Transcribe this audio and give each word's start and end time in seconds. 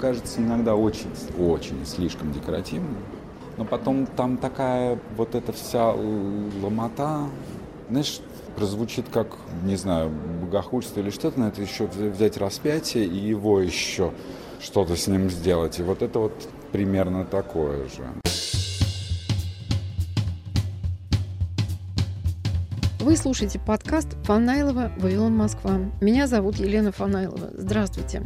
кажется 0.00 0.40
иногда 0.40 0.74
очень, 0.74 1.10
очень 1.38 1.84
слишком 1.86 2.32
декоративным. 2.32 2.96
Но 3.56 3.64
потом 3.64 4.06
там 4.06 4.36
такая 4.36 4.98
вот 5.16 5.34
эта 5.34 5.52
вся 5.52 5.90
ломота, 5.90 7.22
знаешь, 7.90 8.20
прозвучит 8.56 9.06
как, 9.12 9.36
не 9.64 9.76
знаю, 9.76 10.10
богохульство 10.42 11.00
или 11.00 11.10
что-то, 11.10 11.40
но 11.40 11.48
это 11.48 11.62
еще 11.62 11.86
взять 11.86 12.36
распятие 12.36 13.04
и 13.04 13.16
его 13.16 13.60
еще 13.60 14.12
что-то 14.60 14.96
с 14.96 15.06
ним 15.06 15.30
сделать. 15.30 15.78
И 15.78 15.82
вот 15.82 16.02
это 16.02 16.18
вот 16.18 16.48
примерно 16.72 17.24
такое 17.24 17.84
же. 17.88 18.27
Вы 23.08 23.16
слушаете 23.16 23.58
подкаст 23.58 24.18
Фанайлова 24.24 24.92
«Вавилон, 24.98 25.34
Москва». 25.34 25.80
Меня 26.02 26.26
зовут 26.26 26.56
Елена 26.56 26.92
Фанайлова. 26.92 27.52
Здравствуйте. 27.54 28.24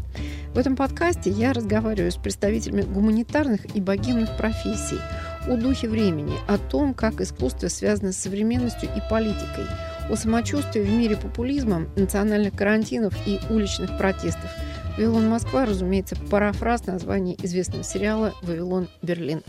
В 0.55 0.59
этом 0.59 0.75
подкасте 0.75 1.31
я 1.31 1.53
разговариваю 1.53 2.11
с 2.11 2.17
представителями 2.17 2.83
гуманитарных 2.83 3.77
и 3.77 3.81
богемных 3.81 4.37
профессий 4.37 4.99
о 5.47 5.57
духе 5.57 5.89
времени, 5.89 6.35
о 6.49 6.59
том, 6.59 6.95
как 6.95 7.21
искусство 7.21 7.69
связано 7.69 8.11
с 8.11 8.17
современностью 8.17 8.89
и 8.89 9.01
политикой, 9.09 9.67
о 10.11 10.17
самочувствии 10.17 10.81
в 10.81 10.91
мире 10.91 11.17
популизма, 11.17 11.87
национальных 11.95 12.57
карантинов 12.57 13.15
и 13.25 13.39
уличных 13.51 13.97
протестов. 13.99 14.51
«Вавилон, 14.97 15.29
Москва», 15.29 15.65
разумеется, 15.65 16.17
парафраз 16.29 16.87
названия 16.87 17.37
известного 17.41 17.85
сериала 17.85 18.35
«Вавилон, 18.43 18.89
Берлин». 19.01 19.43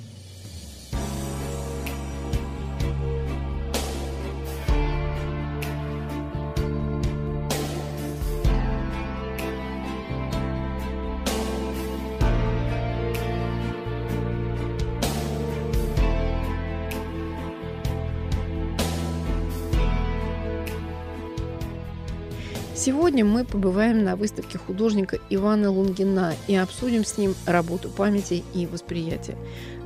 Сегодня 22.85 23.23
мы 23.23 23.45
побываем 23.45 24.03
на 24.03 24.17
выставке 24.17 24.57
художника 24.57 25.17
Ивана 25.29 25.71
Лунгина 25.71 26.33
и 26.49 26.55
обсудим 26.57 27.05
с 27.05 27.17
ним 27.17 27.33
работу 27.45 27.87
памяти 27.87 28.43
и 28.53 28.67
восприятия. 28.67 29.37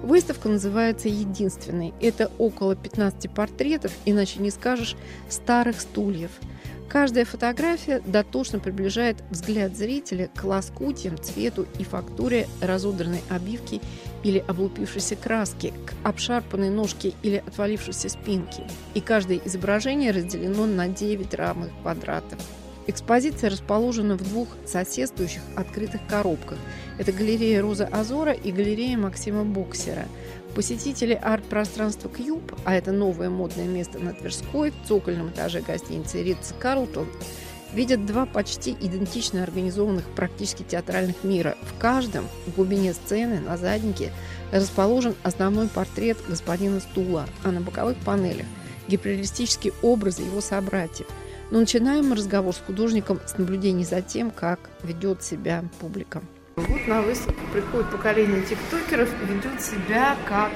Выставка 0.02 0.50
называется 0.50 1.08
«Единственный». 1.08 1.94
Это 2.02 2.31
около 2.39 2.76
15 2.76 3.30
портретов, 3.30 3.92
иначе 4.06 4.39
не 4.39 4.50
скажешь, 4.50 4.95
старых 5.30 5.80
стульев. 5.80 6.31
Каждая 6.89 7.26
фотография 7.26 8.02
дотошно 8.04 8.58
приближает 8.58 9.17
взгляд 9.30 9.78
зрителя 9.78 10.32
к 10.36 10.44
лоскутиям, 10.44 11.20
цвету 11.20 11.67
и 11.78 11.84
фактуре 11.84 12.48
разодранной 12.61 13.22
обивки 13.30 13.80
или 14.23 14.44
облупившейся 14.48 15.16
краски, 15.16 15.72
к 15.86 15.94
обшарпанной 16.04 16.72
ножке 16.72 17.14
или 17.22 17.44
отвалившейся 17.45 18.09
спинке. 18.09 18.64
И 18.95 19.02
каждое 19.02 19.39
изображение 19.45 20.09
разделено 20.09 20.66
на 20.66 20.88
9 20.88 21.36
равных 21.36 21.70
квадратов. 21.84 22.39
Экспозиция 22.88 23.49
расположена 23.49 24.16
в 24.16 24.23
двух 24.23 24.47
соседствующих 24.66 25.41
открытых 25.57 25.99
коробках. 26.07 26.57
Это 26.97 27.11
галерея 27.11 27.61
Роза 27.61 27.85
Азора 27.85 28.31
и 28.31 28.53
галерея 28.53 28.97
Максима 28.97 29.43
Боксера. 29.43 30.05
Посетители 30.55 31.13
арт-пространства 31.13 32.09
Кьюб, 32.09 32.53
а 32.63 32.73
это 32.73 32.93
новое 32.93 33.30
модное 33.30 33.65
место 33.65 33.99
на 33.99 34.13
Тверской, 34.13 34.71
в 34.71 34.88
цокольном 34.88 35.30
этаже 35.30 35.61
гостиницы 35.61 36.23
Ритц 36.23 36.53
Карлтон, 36.58 37.08
видят 37.73 38.05
два 38.05 38.25
почти 38.25 38.71
идентично 38.71 39.43
организованных 39.43 40.05
практически 40.15 40.63
театральных 40.63 41.25
мира. 41.25 41.58
В 41.63 41.77
каждом 41.77 42.25
в 42.45 42.55
глубине 42.55 42.93
сцены 42.93 43.41
на 43.41 43.58
заднике 43.58 44.13
расположен 44.53 45.13
основной 45.23 45.67
портрет 45.67 46.17
господина 46.30 46.80
Стула, 46.80 47.27
а 47.43 47.52
на 47.52 47.59
боковых 47.59 47.97
панелях– 47.97 48.47
гиперреалистические 48.88 49.73
образы 49.81 50.21
его 50.21 50.39
собратьев– 50.39 51.08
но 51.52 51.59
начинаем 51.59 52.13
разговор 52.13 52.53
с 52.53 52.58
художником 52.65 53.19
с 53.25 53.37
наблюдений 53.37 53.83
за 53.83 54.02
тем, 54.02 54.31
как 54.31 54.59
ведет 54.83 55.23
себя 55.23 55.63
публика. 55.80 56.21
Вот 56.55 56.87
на 56.87 57.02
выставку 57.02 57.41
приходит 57.53 57.91
поколение 57.91 58.41
тиктокеров 58.41 59.09
и 59.21 59.33
ведет 59.33 59.61
себя 59.61 60.15
как 60.27 60.52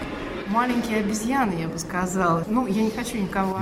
маленькие 0.47 1.00
обезьяны, 1.00 1.62
я 1.62 1.68
бы 1.68 1.78
сказала. 1.78 2.44
Ну, 2.47 2.68
я 2.68 2.81
не 2.81 2.91
хочу 2.91 3.18
никого 3.18 3.59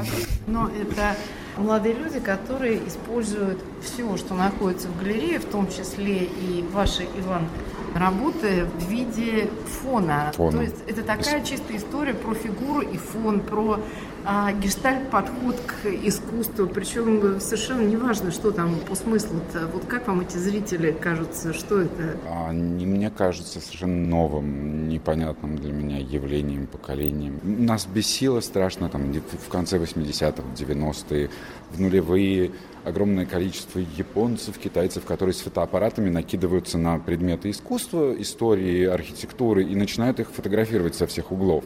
но 0.50 0.70
это 0.70 1.16
молодые 1.58 1.96
люди, 1.96 2.20
которые 2.20 2.86
используют 2.88 3.60
все, 3.84 4.18
что 4.18 4.34
находится 4.34 4.88
в 4.88 5.00
галерее, 5.00 5.40
в 5.40 5.46
том 5.46 5.68
числе 5.70 6.24
и 6.24 6.66
ваши, 6.72 7.04
Иван, 7.18 7.48
работы 7.96 8.66
в 8.66 8.90
виде 8.90 9.50
фона. 9.82 10.32
фона. 10.36 10.58
То 10.58 10.64
есть 10.64 10.84
это 10.88 11.04
такая 11.04 11.44
чистая 11.44 11.78
история 11.78 12.14
про 12.14 12.34
фигуру 12.34 12.82
и 12.82 12.98
фон, 12.98 13.42
про 13.42 13.80
а, 14.26 14.52
гештальт-подход 14.54 15.56
к 15.66 15.86
искусству. 15.88 16.68
Причем 16.68 17.40
совершенно 17.40 17.82
неважно, 17.82 18.32
что 18.32 18.52
там 18.52 18.76
по 18.88 18.96
смыслу-то. 18.96 19.68
Вот 19.68 19.86
как 19.86 20.08
вам 20.08 20.22
эти 20.22 20.38
зрители 20.38 20.92
кажутся, 20.92 21.54
что 21.54 21.82
это? 21.82 22.18
Они 22.48 22.86
мне 22.86 23.10
кажутся 23.10 23.62
совершенно 23.62 24.08
новым, 24.08 24.90
непонятным 24.90 25.58
для 25.58 25.72
меня 25.72 25.98
явлением, 25.98 26.68
поколением. 26.68 27.40
Нас 27.44 27.86
бесило 27.86 28.40
страшно 28.42 28.90
там 28.90 29.12
в 29.14 29.50
конце 29.50 29.78
80-х, 29.78 30.44
90-е, 30.56 31.30
в 31.72 31.80
нулевые 31.80 32.52
огромное 32.84 33.26
количество 33.26 33.80
японцев, 33.80 34.58
китайцев, 34.58 35.06
которые 35.06 35.34
с 35.34 35.42
фотоаппаратами 35.42 36.10
накидываются 36.10 36.78
на 36.78 36.98
предметы 37.00 37.50
искусства, 37.52 37.79
истории, 38.22 38.86
архитектуры 38.86 39.64
и 39.64 39.76
начинают 39.76 40.20
их 40.20 40.30
фотографировать 40.30 40.96
со 40.96 41.08
всех 41.08 41.32
углов. 41.32 41.64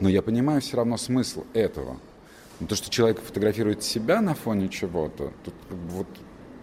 Но 0.00 0.08
я 0.08 0.22
понимаю 0.22 0.60
все 0.60 0.76
равно 0.76 0.96
смысл 0.96 1.44
этого. 1.52 1.98
То, 2.68 2.74
что 2.76 2.90
человек 2.90 3.20
фотографирует 3.20 3.82
себя 3.82 4.20
на 4.20 4.34
фоне 4.34 4.68
чего-то, 4.68 5.32
тут 5.44 5.54
вот 5.70 6.06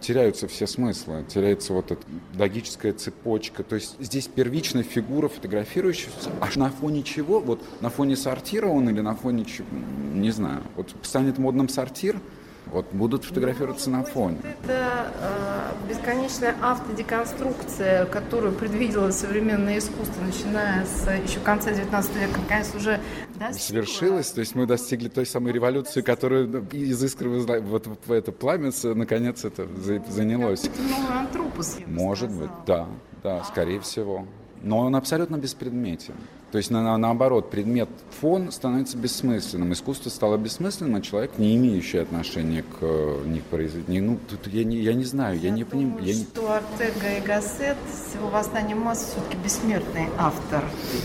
теряются 0.00 0.48
все 0.48 0.66
смыслы, 0.66 1.24
теряется 1.28 1.74
вот 1.74 1.92
эта 1.92 2.02
логическая 2.36 2.92
цепочка. 2.92 3.62
То 3.62 3.76
есть 3.76 3.96
здесь 4.00 4.26
первичная 4.26 4.82
фигура 4.82 5.28
фотографирующаяся, 5.28 6.30
а 6.40 6.58
на 6.58 6.70
фоне 6.70 7.02
чего? 7.02 7.40
Вот 7.40 7.62
на 7.80 7.90
фоне 7.90 8.16
сортира 8.16 8.66
он 8.66 8.88
или 8.88 9.00
на 9.00 9.14
фоне 9.14 9.44
чего? 9.44 9.66
Не 10.14 10.30
знаю. 10.30 10.62
Вот 10.76 10.94
станет 11.02 11.38
модным 11.38 11.68
сортир– 11.68 12.18
вот 12.66 12.86
будут 12.92 13.24
фотографироваться 13.24 13.90
на 13.90 14.04
фоне. 14.04 14.38
Это 14.64 15.12
э, 15.20 15.88
бесконечная 15.88 16.54
автодеконструкция, 16.62 18.06
которую 18.06 18.54
предвидело 18.54 19.10
современное 19.10 19.78
искусство, 19.78 20.22
начиная 20.22 20.84
с 20.86 21.10
еще 21.26 21.40
конца 21.40 21.72
19 21.72 22.16
века, 22.16 22.40
наконец 22.40 22.74
уже 22.74 23.00
достигло. 23.38 23.82
Свершилось, 23.82 24.30
то 24.30 24.40
есть 24.40 24.54
мы 24.54 24.66
достигли 24.66 25.08
той 25.08 25.26
самой 25.26 25.52
революции, 25.52 26.00
которая 26.00 26.46
из 26.72 27.02
искры 27.02 27.28
вот 27.30 27.86
в 28.06 28.12
это 28.12 28.32
пламя, 28.32 28.72
наконец 28.82 29.44
это 29.44 29.66
занялось. 30.08 30.64
Это 30.64 30.82
новый 30.82 31.18
антропос, 31.18 31.78
Может 31.86 32.30
быть, 32.30 32.50
да, 32.66 32.88
да, 33.22 33.44
скорее 33.44 33.80
всего. 33.80 34.26
Но 34.62 34.78
он 34.78 34.94
абсолютно 34.96 35.36
беспредметен. 35.36 36.14
То 36.52 36.58
есть 36.58 36.70
на, 36.70 36.82
на, 36.82 36.98
наоборот, 36.98 37.50
предмет 37.50 37.88
фон 38.20 38.52
становится 38.52 38.98
бессмысленным, 38.98 39.72
искусство 39.72 40.10
стало 40.10 40.36
бессмысленным, 40.36 40.96
а 40.96 41.00
человек, 41.00 41.38
не 41.38 41.56
имеющий 41.56 41.96
отношения 41.96 42.62
к, 42.62 43.24
не 43.24 43.40
к 43.40 43.44
произведению. 43.44 44.04
Ну, 44.04 44.18
тут 44.28 44.52
я 44.52 44.62
не, 44.62 44.76
я 44.76 44.92
не 44.92 45.04
знаю, 45.04 45.36
я, 45.36 45.48
я 45.48 45.50
не 45.50 45.64
понимаю. 45.64 46.04
Я 46.04 46.12
что 46.12 46.42
не... 46.42 46.48
Артега 46.48 47.18
и 47.18 47.26
Гассет 47.26 47.78
с 47.90 48.14
его 48.14 48.28
«Восстанием 48.28 48.80
масс» 48.80 49.12
все-таки 49.12 49.42
бессмертный 49.42 50.08
автор. 50.18 50.62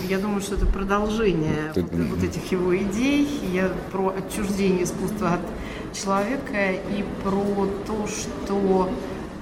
Я 0.09 0.19
думаю, 0.19 0.41
что 0.41 0.55
это 0.55 0.65
продолжение 0.65 1.71
Ты... 1.73 1.81
вот, 1.81 1.91
вот 1.93 2.23
этих 2.23 2.51
его 2.51 2.77
идей. 2.77 3.25
Я 3.53 3.71
про 3.93 4.09
отчуждение 4.09 4.83
искусства 4.83 5.35
от 5.35 5.97
человека 5.97 6.71
и 6.71 7.05
про 7.23 7.67
то, 7.87 8.05
что 8.07 8.89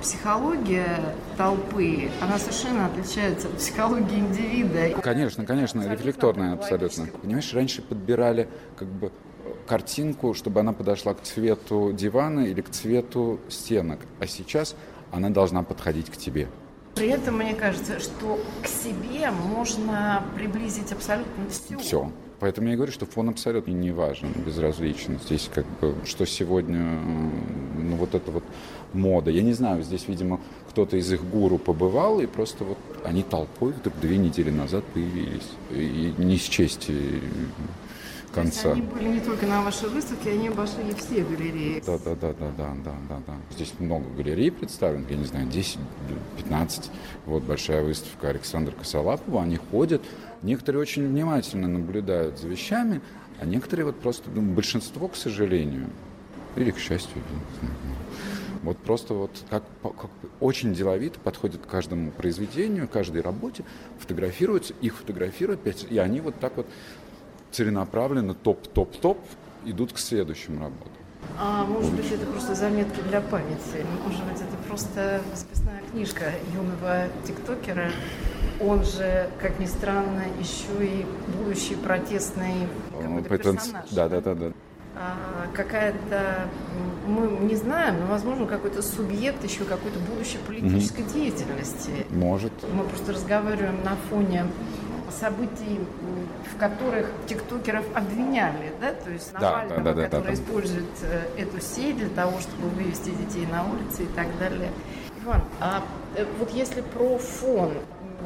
психология 0.05 0.99
толпы, 1.35 2.11
она 2.21 2.37
совершенно 2.37 2.85
отличается 2.85 3.47
от 3.47 3.57
психологии 3.57 4.19
индивида. 4.19 5.01
Конечно, 5.01 5.45
конечно, 5.45 5.81
рефлекторная 5.91 6.53
абсолютно. 6.53 7.07
Понимаешь, 7.23 7.51
раньше 7.55 7.81
подбирали 7.81 8.47
как 8.77 8.87
бы 8.87 9.11
картинку, 9.65 10.35
чтобы 10.35 10.59
она 10.59 10.73
подошла 10.73 11.15
к 11.15 11.23
цвету 11.23 11.91
дивана 11.91 12.41
или 12.41 12.61
к 12.61 12.69
цвету 12.69 13.39
стенок, 13.49 13.99
а 14.19 14.27
сейчас 14.27 14.75
она 15.11 15.31
должна 15.31 15.63
подходить 15.63 16.11
к 16.11 16.17
тебе. 16.17 16.49
При 16.93 17.07
этом 17.07 17.37
мне 17.37 17.55
кажется, 17.55 17.99
что 17.99 18.39
к 18.61 18.67
себе 18.67 19.31
можно 19.31 20.23
приблизить 20.35 20.91
абсолютно 20.91 21.49
все. 21.49 21.77
Все. 21.79 22.11
Поэтому 22.45 22.69
я 22.69 22.75
говорю, 22.75 22.91
что 22.91 23.07
фон 23.07 23.29
абсолютно 23.29 23.71
не 23.71 23.89
важен, 23.89 24.31
безразличен. 24.45 25.17
Здесь 25.19 25.49
как 25.51 25.65
бы, 25.81 25.95
что 26.05 26.27
сегодня, 26.27 26.77
ну 26.77 27.95
вот 27.95 28.13
это 28.13 28.29
вот 28.29 28.43
мода. 28.93 29.31
Я 29.31 29.41
не 29.41 29.53
знаю, 29.53 29.81
здесь, 29.81 30.07
видимо, 30.07 30.39
кто-то 30.69 30.95
из 30.95 31.11
их 31.11 31.27
гуру 31.27 31.57
побывал, 31.57 32.19
и 32.19 32.27
просто 32.27 32.63
вот 32.63 32.77
они 33.03 33.23
толпой 33.23 33.71
вдруг 33.71 33.99
две 33.99 34.17
недели 34.17 34.51
назад 34.51 34.83
появились. 34.93 35.49
И 35.71 36.13
не 36.19 36.37
счесть 36.37 36.91
конца. 38.35 38.73
они 38.73 38.81
были 38.81 39.07
не 39.07 39.19
только 39.21 39.47
на 39.47 39.63
вашей 39.63 39.89
выставке, 39.89 40.31
они 40.31 40.49
обошли 40.49 40.93
все 40.97 41.23
галереи. 41.23 41.81
Да, 41.85 41.97
да, 41.97 42.15
да, 42.15 42.33
да, 42.33 42.51
да, 42.57 42.75
да, 42.83 42.95
да, 43.09 43.21
да. 43.25 43.33
Здесь 43.55 43.73
много 43.79 44.05
галерей 44.15 44.51
представлено, 44.51 45.05
я 45.09 45.15
не 45.15 45.25
знаю, 45.25 45.47
10-15. 45.47 46.91
Вот 47.25 47.43
большая 47.43 47.81
выставка 47.83 48.29
Александра 48.29 48.73
Косолапова, 48.73 49.41
они 49.41 49.57
ходят, 49.57 50.01
некоторые 50.45 50.81
очень 50.81 51.07
внимательно 51.07 51.67
наблюдают 51.67 52.39
за 52.39 52.47
вещами, 52.47 53.01
а 53.39 53.45
некоторые 53.45 53.85
вот 53.85 53.99
просто, 53.99 54.29
ну, 54.33 54.41
большинство, 54.41 55.07
к 55.07 55.15
сожалению, 55.15 55.89
или 56.55 56.71
к 56.71 56.77
счастью, 56.77 57.21
вот 58.63 58.77
просто 58.77 59.13
вот 59.13 59.31
как, 59.49 59.63
как 59.81 60.09
очень 60.39 60.73
деловито 60.73 61.19
подходят 61.19 61.61
к 61.61 61.67
каждому 61.67 62.11
произведению, 62.11 62.87
каждой 62.87 63.21
работе, 63.21 63.63
фотографируются, 63.99 64.73
их 64.81 64.95
фотографируют, 64.95 65.61
и 65.89 65.97
они 65.97 66.21
вот 66.21 66.39
так 66.39 66.55
вот 66.57 66.67
целенаправленно 67.51 68.33
топ-топ-топ 68.33 69.19
идут 69.65 69.93
к 69.93 69.97
следующим 69.97 70.59
работам. 70.59 70.93
А 71.39 71.63
может 71.65 71.93
быть, 71.93 72.11
это 72.11 72.25
просто 72.27 72.55
заметки 72.55 73.01
для 73.09 73.19
памяти? 73.19 73.85
Может 74.03 74.23
быть, 74.25 74.37
это 74.37 74.57
просто 74.67 75.21
записная 75.33 75.81
книжка 75.91 76.31
юного 76.53 77.07
тиктокера? 77.25 77.91
Он 78.59 78.83
же, 78.83 79.29
как 79.41 79.59
ни 79.59 79.65
странно, 79.65 80.23
еще 80.39 80.85
и 80.85 81.05
будущий 81.37 81.75
протестный 81.75 82.67
персонаж. 83.27 83.89
Да, 83.91 84.09
да, 84.09 84.21
да, 84.21 84.35
да. 84.35 84.51
А, 84.97 85.47
какая-то, 85.53 86.47
мы 87.05 87.27
не 87.45 87.55
знаем, 87.55 87.99
но, 87.99 88.05
возможно, 88.05 88.45
какой-то 88.45 88.81
субъект 88.81 89.43
еще 89.43 89.65
какой-то 89.65 89.99
будущей 89.99 90.37
политической 90.47 91.01
mm-hmm. 91.01 91.13
деятельности. 91.13 92.05
Может. 92.11 92.53
Мы 92.73 92.85
просто 92.85 93.11
разговариваем 93.11 93.83
на 93.83 93.97
фоне 94.09 94.45
событий, 95.11 95.81
в 96.53 96.57
которых 96.57 97.09
тиктокеров 97.27 97.85
обвиняли, 97.93 98.71
да, 98.79 98.93
то 98.93 99.11
есть 99.11 99.33
Навального, 99.33 99.81
да, 99.81 99.93
да, 99.93 99.93
да, 99.93 100.03
который 100.03 100.27
да, 100.27 100.33
использует 100.33 100.85
э, 101.03 101.41
эту 101.41 101.59
сеть 101.61 101.97
для 101.97 102.09
того, 102.09 102.39
чтобы 102.39 102.69
вывести 102.69 103.09
детей 103.09 103.45
на 103.47 103.63
улицы 103.63 104.03
и 104.03 104.07
так 104.07 104.27
далее. 104.39 104.69
Иван, 105.23 105.41
а 105.59 105.83
э, 106.15 106.25
вот 106.39 106.51
если 106.51 106.81
про 106.81 107.17
фон, 107.17 107.73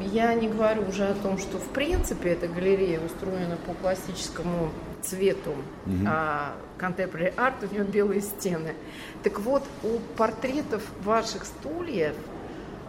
я 0.00 0.34
не 0.34 0.48
говорю 0.48 0.88
уже 0.88 1.06
о 1.06 1.14
том, 1.14 1.38
что 1.38 1.58
в 1.58 1.68
принципе 1.68 2.30
эта 2.30 2.48
галерея 2.48 3.00
устроена 3.00 3.56
по 3.56 3.74
классическому 3.74 4.70
цвету 5.02 5.50
угу. 5.50 6.06
а, 6.06 6.52
contemporary 6.78 7.34
art, 7.36 7.68
у 7.68 7.72
нее 7.72 7.84
белые 7.84 8.20
стены. 8.20 8.74
Так 9.22 9.40
вот, 9.40 9.64
у 9.82 9.98
портретов 10.16 10.82
ваших 11.02 11.44
стульев 11.44 12.14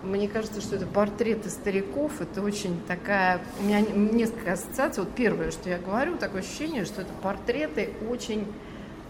мне 0.04 0.28
кажется, 0.28 0.62
что 0.62 0.78
это 0.78 0.88
портреты 0.88 1.50
стариков. 1.50 2.22
Это 2.22 2.42
очень 2.42 2.82
такая... 2.88 3.40
У 3.60 3.64
меня 3.64 3.82
несколько 3.82 4.54
ассоциаций. 4.54 5.04
Вот 5.04 5.14
первое, 5.14 5.52
что 5.52 5.70
я 5.70 5.78
говорю, 5.78 6.18
такое 6.18 6.42
ощущение, 6.42 6.86
что 6.86 7.02
это 7.02 7.12
портреты 7.22 7.92
очень 8.10 8.48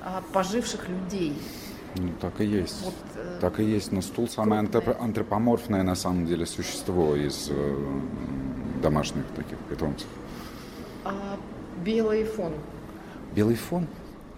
а, 0.04 0.22
поживших 0.34 0.90
людей. 0.90 1.38
Ну, 1.98 2.10
так 2.20 2.40
и 2.42 2.46
есть. 2.46 2.84
Вот, 2.84 2.94
э, 3.16 3.38
так 3.42 3.60
и 3.60 3.64
есть. 3.64 3.92
Но 3.92 4.02
стул 4.02 4.28
самое 4.28 4.66
крупное. 4.66 4.96
антропоморфное 5.00 5.84
на 5.84 5.96
самом 5.96 6.26
деле 6.26 6.46
существо 6.46 7.16
из 7.16 7.50
э, 7.50 7.76
домашних 8.82 9.26
таких 9.36 9.58
питомцев. 9.70 10.08
А 11.04 11.38
белый 11.84 12.24
фон? 12.24 12.54
Белый 13.36 13.56
фон? 13.56 13.88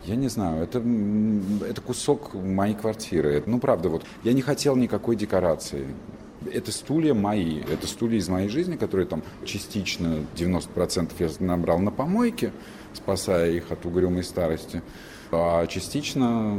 Я 0.05 0.17
не 0.17 0.27
знаю, 0.27 0.63
это, 0.63 0.83
это 1.65 1.81
кусок 1.81 2.33
моей 2.33 2.75
квартиры. 2.75 3.41
Ну, 3.45 3.59
правда, 3.59 3.87
вот 3.87 4.03
я 4.23 4.33
не 4.33 4.41
хотел 4.41 4.75
никакой 4.75 5.15
декорации. 5.15 5.87
Это 6.51 6.73
стулья 6.73 7.13
мои, 7.13 7.61
это 7.61 7.87
стулья 7.87 8.17
из 8.17 8.27
моей 8.27 8.49
жизни, 8.49 8.75
которые 8.75 9.07
там 9.07 9.23
частично, 9.45 10.25
90% 10.35 11.11
я 11.19 11.29
набрал 11.39 11.79
на 11.79 11.91
помойке, 11.91 12.51
спасая 12.93 13.51
их 13.51 13.71
от 13.71 13.85
угрюмой 13.85 14.25
старости. 14.25 14.81
А 15.35 15.65
частично 15.67 16.55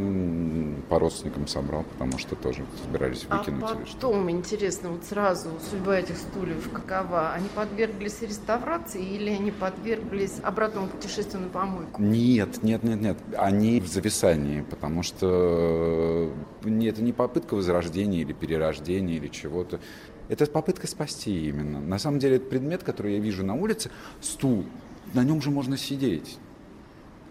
по 0.88 0.99
родственникам 0.99 1.47
собрал, 1.47 1.85
потому 1.85 2.19
что 2.19 2.35
тоже 2.35 2.65
собирались 2.85 3.26
а 3.29 3.38
выкинуть. 3.38 3.62
А 3.62 3.76
потом, 3.76 4.31
интересно, 4.31 4.91
вот 4.91 5.05
сразу 5.05 5.50
судьба 5.71 5.99
этих 5.99 6.17
стульев 6.17 6.69
какова? 6.71 7.32
Они 7.32 7.49
подверглись 7.55 8.21
реставрации 8.23 9.03
или 9.03 9.31
они 9.31 9.50
подверглись 9.50 10.41
обратному 10.43 10.88
путешествию 10.88 11.43
на 11.44 11.49
помойку? 11.49 12.03
Нет, 12.03 12.62
нет, 12.62 12.82
нет, 12.82 13.00
нет. 13.00 13.19
Они 13.37 13.81
в 13.81 13.87
зависании, 13.87 14.62
потому 14.62 15.03
что 15.03 16.32
э, 16.65 16.88
это 16.88 17.03
не 17.03 17.12
попытка 17.12 17.55
возрождения 17.55 18.23
или 18.23 18.32
перерождения 18.32 19.17
или 19.17 19.29
чего-то. 19.29 19.81
Это 20.29 20.47
попытка 20.47 20.87
спасти 20.87 21.49
именно. 21.49 21.81
На 21.81 21.99
самом 21.99 22.19
деле, 22.19 22.37
это 22.37 22.47
предмет, 22.47 22.82
который 22.82 23.15
я 23.15 23.21
вижу 23.21 23.44
на 23.44 23.55
улице, 23.55 23.91
стул, 24.21 24.65
на 25.12 25.23
нем 25.23 25.43
же 25.43 25.50
можно 25.50 25.76
сидеть. 25.76 26.38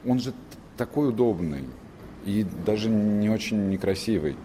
Он 0.06 0.20
же 0.20 0.34
такой 0.78 1.10
удобный 1.10 1.64
и 2.26 2.46
даже 2.66 2.90
не 2.90 3.30
очень 3.30 3.70
некрасивый, 3.70 4.36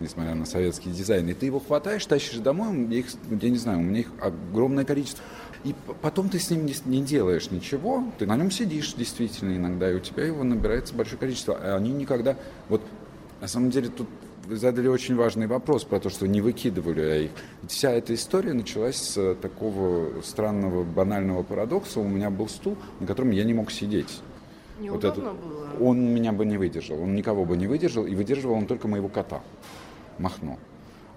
несмотря 0.00 0.34
на 0.34 0.46
советский 0.46 0.90
дизайн. 0.90 1.28
И 1.28 1.34
ты 1.34 1.46
его 1.46 1.60
хватаешь, 1.60 2.04
тащишь 2.06 2.38
домой, 2.38 2.84
их, 2.94 3.06
я 3.30 3.50
не 3.50 3.58
знаю, 3.58 3.78
у 3.78 3.82
меня 3.82 4.00
их 4.00 4.10
огромное 4.20 4.84
количество. 4.84 5.22
И 5.64 5.74
потом 6.00 6.28
ты 6.28 6.38
с 6.38 6.50
ним 6.50 6.64
не, 6.64 6.74
не 6.84 7.02
делаешь 7.02 7.50
ничего, 7.50 8.04
ты 8.18 8.26
на 8.26 8.36
нем 8.36 8.50
сидишь 8.50 8.94
действительно 8.94 9.56
иногда, 9.56 9.90
и 9.90 9.94
у 9.94 10.00
тебя 10.00 10.24
его 10.24 10.44
набирается 10.44 10.94
большое 10.94 11.18
количество. 11.18 11.58
А 11.60 11.76
они 11.76 11.90
никогда... 11.92 12.36
Вот 12.68 12.82
на 13.40 13.48
самом 13.48 13.70
деле 13.70 13.88
тут 13.88 14.08
вы 14.46 14.56
задали 14.56 14.86
очень 14.86 15.16
важный 15.16 15.48
вопрос 15.48 15.84
про 15.84 15.98
то, 15.98 16.08
что 16.08 16.28
не 16.28 16.40
выкидывали 16.40 17.00
я 17.00 17.16
их. 17.16 17.30
Ведь 17.62 17.72
вся 17.72 17.90
эта 17.90 18.14
история 18.14 18.52
началась 18.52 18.96
с 18.96 19.34
такого 19.34 20.22
странного 20.22 20.84
банального 20.84 21.42
парадокса. 21.42 21.98
У 21.98 22.06
меня 22.06 22.30
был 22.30 22.48
стул, 22.48 22.76
на 23.00 23.06
котором 23.06 23.32
я 23.32 23.42
не 23.42 23.54
мог 23.54 23.72
сидеть. 23.72 24.20
Неудобно 24.78 25.10
вот 25.10 25.18
это, 25.18 25.32
было? 25.32 25.88
Он 25.88 26.14
меня 26.14 26.32
бы 26.32 26.44
не 26.44 26.58
выдержал, 26.58 27.02
он 27.02 27.14
никого 27.14 27.44
бы 27.44 27.56
не 27.56 27.66
выдержал, 27.66 28.06
и 28.06 28.14
выдерживал 28.14 28.54
он 28.54 28.66
только 28.66 28.88
моего 28.88 29.08
кота, 29.08 29.42
Махно. 30.18 30.58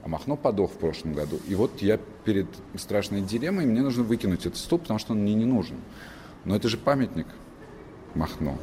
А 0.04 0.08
Махно 0.08 0.38
подох 0.38 0.72
в 0.72 0.78
прошлом 0.78 1.14
году. 1.14 1.40
И 1.48 1.56
вот 1.56 1.82
я 1.82 2.00
перед 2.24 2.48
страшной 2.76 3.22
дилеммой, 3.22 3.66
мне 3.66 3.82
нужно 3.82 4.04
выкинуть 4.04 4.46
этот 4.46 4.58
стул, 4.58 4.80
потому 4.80 5.00
что 5.00 5.14
он 5.14 5.20
мне 5.20 5.34
не 5.34 5.46
нужен. 5.46 5.78
Но 6.46 6.56
это 6.56 6.70
же 6.70 6.78
памятник 6.78 7.28
Махно. 8.16 8.58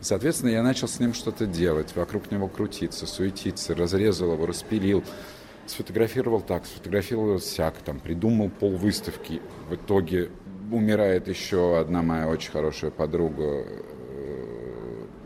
И, 0.00 0.04
соответственно, 0.04 0.50
я 0.50 0.62
начал 0.62 0.88
с 0.88 0.98
ним 0.98 1.12
что-то 1.12 1.46
делать, 1.46 1.94
вокруг 1.94 2.30
него 2.30 2.48
крутиться, 2.48 3.06
суетиться, 3.06 3.74
разрезал 3.74 4.32
его, 4.32 4.46
распилил, 4.46 5.04
сфотографировал 5.66 6.40
так, 6.40 6.64
сфотографировал 6.66 7.38
всяк, 7.38 7.74
там, 7.84 8.00
придумал 8.00 8.48
пол 8.48 8.76
выставки. 8.76 9.42
В 9.68 9.74
итоге 9.74 10.30
умирает 10.70 11.28
еще 11.28 11.78
одна 11.78 12.02
моя 12.02 12.28
очень 12.28 12.50
хорошая 12.50 12.90
подруга, 12.90 13.66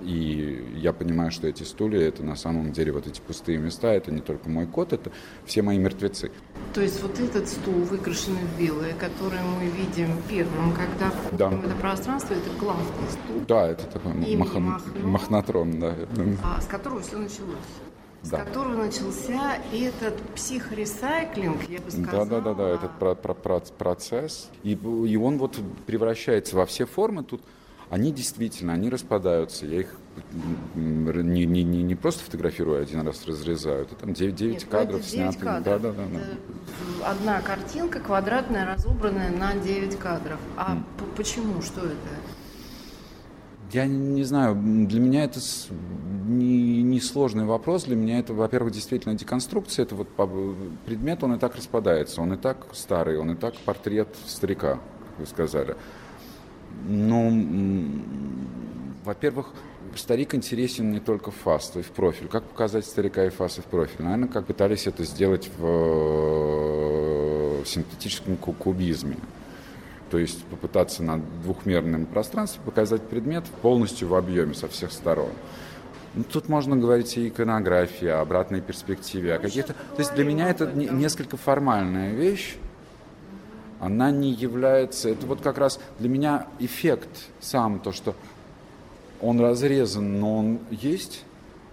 и 0.05 0.79
я 0.79 0.93
понимаю, 0.93 1.31
что 1.31 1.47
эти 1.47 1.63
стулья, 1.63 2.01
это 2.01 2.23
на 2.23 2.37
самом 2.37 2.73
деле 2.73 2.93
вот 2.93 3.07
эти 3.07 3.21
пустые 3.21 3.59
места, 3.59 3.93
это 3.93 4.11
не 4.11 4.21
только 4.21 4.49
мой 4.49 4.67
кот, 4.67 4.93
это 4.93 5.13
все 5.45 5.63
мои 5.63 5.79
мертвецы. 5.79 6.31
То 6.75 6.81
есть 6.81 7.03
вот 7.03 7.19
этот 7.21 7.49
стул, 7.49 7.75
выкрашенный 7.75 8.41
в 8.41 8.61
белое, 8.61 8.95
который 8.95 9.41
мы 9.41 9.67
видим 9.67 10.17
первым, 10.29 10.73
когда 10.73 11.13
да. 11.33 11.49
в 11.49 11.65
это 11.65 11.75
пространство, 11.77 12.35
это 12.35 12.51
главный 12.59 12.85
стул. 13.11 13.43
Да, 13.47 13.69
это 13.69 13.87
такой 13.87 14.37
мах... 14.37 14.85
махнотрон, 15.03 15.81
да. 15.81 15.95
А, 16.43 16.61
с 16.61 16.67
которого 16.67 17.01
все 17.01 17.17
началось 17.19 17.57
с 18.23 18.31
да. 18.31 18.45
которого 18.45 18.85
начался 18.85 19.59
этот 19.73 20.17
психоресайклинг, 20.35 21.69
я 21.69 21.81
бы 21.81 21.91
сказала. 21.91 22.25
Да, 22.25 22.41
да, 22.41 22.41
да, 22.41 22.55
да, 22.55 22.69
этот 22.71 22.93
про, 22.99 23.15
про, 23.15 23.35
про, 23.35 23.61
процесс. 23.61 24.49
И, 24.63 24.73
и 24.73 25.17
он 25.17 25.39
вот 25.39 25.59
превращается 25.87 26.57
во 26.57 26.65
все 26.65 26.87
формы. 26.87 27.25
Тут 27.25 27.43
они 27.93 28.11
действительно, 28.11 28.73
они 28.73 28.89
распадаются. 28.89 29.67
Я 29.67 29.81
их 29.81 29.95
не, 30.75 31.45
не, 31.45 31.63
не, 31.63 31.83
не 31.83 31.95
просто 31.95 32.25
фотографирую, 32.25 32.81
один 32.81 33.07
раз 33.07 33.27
разрезаю. 33.27 33.83
Это 33.83 33.95
там 33.97 34.15
9, 34.15 34.35
9 34.35 34.55
Нет, 34.55 34.65
кадров 34.65 35.05
сняты. 35.05 35.39
Кадров. 35.39 35.65
Да, 35.65 35.79
да, 35.79 35.93
да, 35.93 36.05
да. 36.11 37.11
Одна 37.11 37.43
картинка 37.43 38.01
квадратная, 38.01 38.65
разобранная 38.65 39.31
на 39.31 39.57
9 39.57 39.99
кадров. 39.99 40.41
А 40.57 40.77
mm. 40.77 40.83
почему? 41.19 41.61
Что 41.61 41.83
это? 41.83 41.97
Я 43.73 43.85
не 43.85 44.25
знаю, 44.25 44.55
для 44.55 44.99
меня 44.99 45.25
это 45.25 45.41
не, 46.27 46.83
не 46.83 46.99
сложный 46.99 47.45
вопрос. 47.45 47.85
Для 47.85 47.97
меня 47.97 48.21
это, 48.21 48.33
во-первых, 48.33 48.73
действительно 48.73 49.15
деконструкция. 49.17 49.83
Это 49.83 49.97
вот 49.97 50.09
предмет, 50.87 51.23
он 51.23 51.35
и 51.35 51.39
так 51.39 51.57
распадается, 51.57 52.23
он 52.23 52.33
и 52.33 52.37
так 52.39 52.69
старый, 52.73 53.19
он 53.19 53.33
и 53.33 53.35
так 53.35 53.55
портрет 53.67 54.09
старика, 54.27 54.77
как 54.77 55.19
вы 55.19 55.27
сказали. 55.27 55.77
Ну, 56.89 58.03
во-первых, 59.05 59.53
старик 59.97 60.35
интересен 60.35 60.93
не 60.93 61.01
только 61.01 61.31
в 61.31 61.37
фас, 61.37 61.69
то 61.71 61.79
есть 61.79 61.91
в 61.91 61.93
профиль. 61.93 62.29
Как 62.29 62.45
показать 62.45 62.85
старика 62.85 63.25
и 63.25 63.31
фас 63.31 63.59
и 63.59 63.61
в 63.61 63.65
профиль? 63.65 64.05
Наверное, 64.05 64.29
как 64.29 64.47
пытались 64.47 64.87
это 64.87 65.05
сделать 65.05 65.51
в, 65.59 65.63
в 67.63 67.67
синтетическом 67.67 68.37
кубизме. 68.37 69.17
То 70.11 70.19
есть 70.19 70.45
попытаться 70.45 71.03
на 71.03 71.19
двухмерном 71.43 72.07
пространстве 72.07 72.61
показать 72.65 73.03
предмет 73.03 73.45
полностью 73.63 74.09
в 74.09 74.15
объеме 74.15 74.55
со 74.55 74.69
всех 74.69 74.93
сторон. 74.93 75.31
Ну, 76.15 76.25
тут 76.25 76.51
можно 76.51 76.77
говорить 76.77 77.17
и 77.17 77.29
иконографии, 77.29 78.09
о 78.09 78.21
обратной 78.21 78.61
перспективе, 78.61 79.35
о 79.35 79.39
каких-то... 79.39 79.73
То 79.73 79.99
есть 79.99 80.15
для 80.15 80.25
меня 80.25 80.51
это 80.51 80.71
несколько 80.71 81.39
формальная 81.39 82.13
вещь, 82.13 82.57
она 83.83 84.13
не 84.13 84.31
является... 84.31 85.09
Это 85.09 85.27
вот 85.27 85.41
как 85.41 85.59
раз 85.59 85.81
для 85.99 86.09
меня 86.09 86.47
эффект 86.61 87.09
сам, 87.41 87.81
то, 87.81 87.91
что 87.91 88.15
Он 89.21 89.41
разрезан, 89.41 90.21
но 90.21 90.39
он 90.39 90.59
есть, 90.71 91.25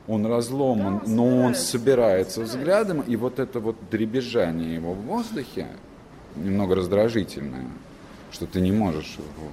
он 0.08 0.26
разломан, 0.26 1.02
да, 1.06 1.12
но 1.12 1.38
он 1.38 1.54
собирается 1.54 2.42
взглядом, 2.42 3.02
и 3.02 3.16
вот 3.16 3.38
это 3.38 3.60
вот 3.60 3.76
дребезжание 3.92 4.74
его 4.74 4.94
в 4.94 5.02
воздухе 5.02 5.68
немного 6.36 6.74
раздражительное, 6.74 7.68
что 8.32 8.48
ты 8.48 8.60
не 8.60 8.72
можешь 8.72 9.18
его 9.18 9.50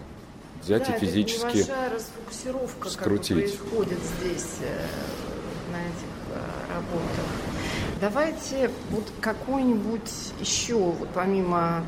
взять 0.63 0.89
да, 0.89 0.97
и 0.97 0.99
физически 0.99 1.59
это 1.59 1.91
расфокусировка 1.95 2.89
скрутить. 2.89 3.53
Как 3.53 3.69
происходит 3.69 3.99
здесь 4.19 4.57
э, 4.63 4.87
на 5.73 5.81
этих 5.83 6.15
э, 6.33 6.75
работах. 6.75 7.27
Давайте 8.01 8.71
вот 8.91 9.05
какой-нибудь 9.21 10.33
еще, 10.41 10.75
вот 10.75 11.09
помимо 11.15 11.85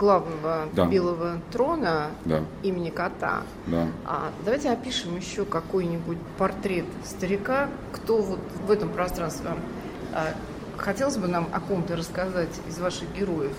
главного 0.00 0.66
да. 0.72 0.86
белого 0.86 1.38
трона 1.52 2.10
да. 2.24 2.42
имени 2.62 2.88
кота. 2.88 3.42
Да. 3.66 3.86
А, 4.06 4.30
давайте 4.44 4.70
опишем 4.70 5.14
еще 5.16 5.44
какой-нибудь 5.44 6.18
портрет 6.38 6.86
старика, 7.04 7.68
кто 7.92 8.22
вот 8.22 8.40
в 8.66 8.70
этом 8.70 8.88
пространстве 8.88 9.50
вам 9.50 9.58
а, 10.14 10.34
хотелось 10.78 11.18
бы 11.18 11.28
нам 11.28 11.48
о 11.52 11.60
ком-то 11.60 11.96
рассказать 11.96 12.60
из 12.66 12.78
ваших 12.78 13.12
героев. 13.14 13.54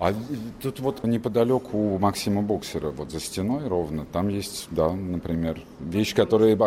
А 0.00 0.12
тут 0.60 0.80
вот 0.80 1.04
неподалеку 1.04 1.78
у 1.78 1.98
Максима 1.98 2.42
Боксера, 2.42 2.90
вот 2.90 3.12
за 3.12 3.20
стеной 3.20 3.68
ровно, 3.68 4.04
там 4.04 4.28
есть, 4.28 4.66
да, 4.70 4.90
например, 4.92 5.62
вещь, 5.78 6.14
которая... 6.14 6.58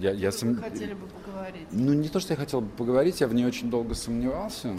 Я, 0.00 0.10
я 0.10 0.32
сом... 0.32 0.56
хотели 0.56 0.94
бы 0.94 1.06
поговорить? 1.24 1.68
Ну, 1.70 1.92
не 1.92 2.08
то, 2.08 2.18
что 2.18 2.32
я 2.32 2.36
хотел 2.36 2.60
бы 2.60 2.68
поговорить, 2.76 3.20
я 3.20 3.28
в 3.28 3.34
ней 3.34 3.46
очень 3.46 3.70
долго 3.70 3.94
сомневался, 3.94 4.76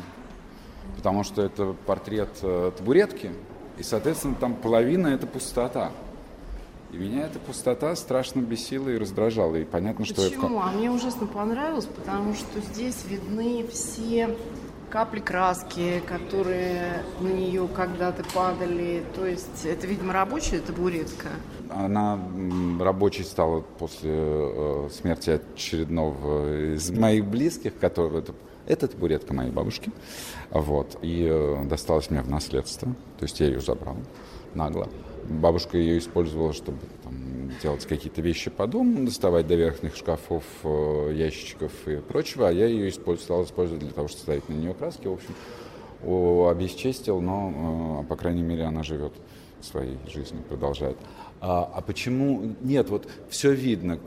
потому 0.95 1.23
что 1.23 1.41
это 1.41 1.75
портрет 1.85 2.29
э, 2.41 2.71
табуретки, 2.75 3.31
и, 3.77 3.83
соответственно, 3.83 4.35
там 4.35 4.55
половина– 4.55 5.07
это 5.09 5.27
пустота. 5.27 5.91
И 6.91 6.97
меня 6.97 7.25
эта 7.25 7.39
пустота 7.39 7.93
страшно 7.95 8.39
бесила 8.39 8.89
и 8.89 8.97
раздражала. 8.97 9.55
И 9.55 9.65
понятно, 9.65 10.05
Почему? 10.05 10.27
что... 10.27 10.29
Почему? 10.29 10.61
А 10.61 10.71
мне 10.71 10.89
ужасно 10.89 11.27
понравилось, 11.27 11.85
потому 11.85 12.33
что 12.35 12.61
здесь 12.61 13.03
видны 13.09 13.65
все 13.67 14.29
капли 14.89 15.19
краски, 15.19 16.01
которые 16.07 17.03
на 17.19 17.27
нее 17.27 17.67
когда-то 17.67 18.23
падали. 18.33 19.03
То 19.13 19.25
есть 19.25 19.65
это, 19.65 19.87
видимо, 19.87 20.13
рабочая 20.13 20.59
табуретка. 20.59 21.29
Она 21.69 22.17
рабочей 22.79 23.23
стала 23.23 23.59
после 23.59 24.13
э, 24.13 24.89
смерти 24.93 25.41
очередного 25.53 26.75
из 26.75 26.89
моих 26.91 27.25
близких, 27.25 27.77
который 27.77 28.19
это, 28.19 28.33
это 28.67 28.88
табуретка 28.88 29.34
моей 29.34 29.51
бабушки. 29.51 29.91
Вот. 30.50 30.98
И 31.01 31.27
э, 31.29 31.63
досталась 31.65 32.10
мне 32.10 32.22
в 32.22 32.29
наследство. 32.29 32.89
То 33.19 33.24
есть 33.24 33.39
я 33.39 33.48
ее 33.48 33.62
забрал 33.62 33.98
нагло. 34.55 34.88
Бабушка 35.29 35.77
ее 35.77 35.98
использовала, 35.98 36.53
чтобы 36.53 36.77
там, 37.03 37.51
делать 37.62 37.86
какие-то 37.86 38.22
вещи 38.22 38.50
по 38.50 38.67
дому, 38.67 39.05
доставать 39.05 39.48
до 39.48 39.55
верхних 39.55 39.95
шкафов, 39.95 40.43
э, 40.63 41.13
ящичков 41.15 41.72
и 41.88 41.98
прочего, 41.98 42.48
а 42.48 42.51
я 42.51 42.67
ее 42.67 42.91
стал 42.91 43.43
использовать 43.43 43.84
для 43.84 43.91
того, 43.91 44.07
чтобы 44.07 44.22
ставить 44.22 44.50
на 44.50 44.53
нее 44.53 44.74
краски. 44.74 45.07
В 45.07 45.13
общем, 45.13 45.36
обесчестил, 46.50 47.22
но, 47.22 48.03
э, 48.03 48.07
по 48.07 48.15
крайней 48.15 48.43
мере, 48.43 48.63
она 48.63 48.84
живет 48.84 49.13
своей 49.62 49.98
жизнью, 50.07 50.43
продолжает. 50.48 50.98
А, 51.41 51.69
а 51.74 51.81
почему 51.81 52.55
нет? 52.62 52.89
Вот 52.89 53.07
все 53.29 53.51
видно, 53.51 53.98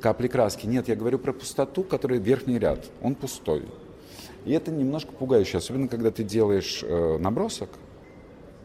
капли 0.00 0.28
краски. 0.28 0.66
Нет, 0.66 0.88
я 0.88 0.96
говорю 0.96 1.18
про 1.18 1.32
пустоту, 1.32 1.82
которая 1.82 2.18
верхний 2.18 2.58
ряд. 2.58 2.86
Он 3.02 3.14
пустой. 3.14 3.64
И 4.48 4.52
это 4.52 4.70
немножко 4.70 5.12
пугающе, 5.12 5.58
особенно 5.58 5.88
когда 5.88 6.10
ты 6.10 6.24
делаешь 6.24 6.82
э, 6.82 7.18
набросок, 7.18 7.68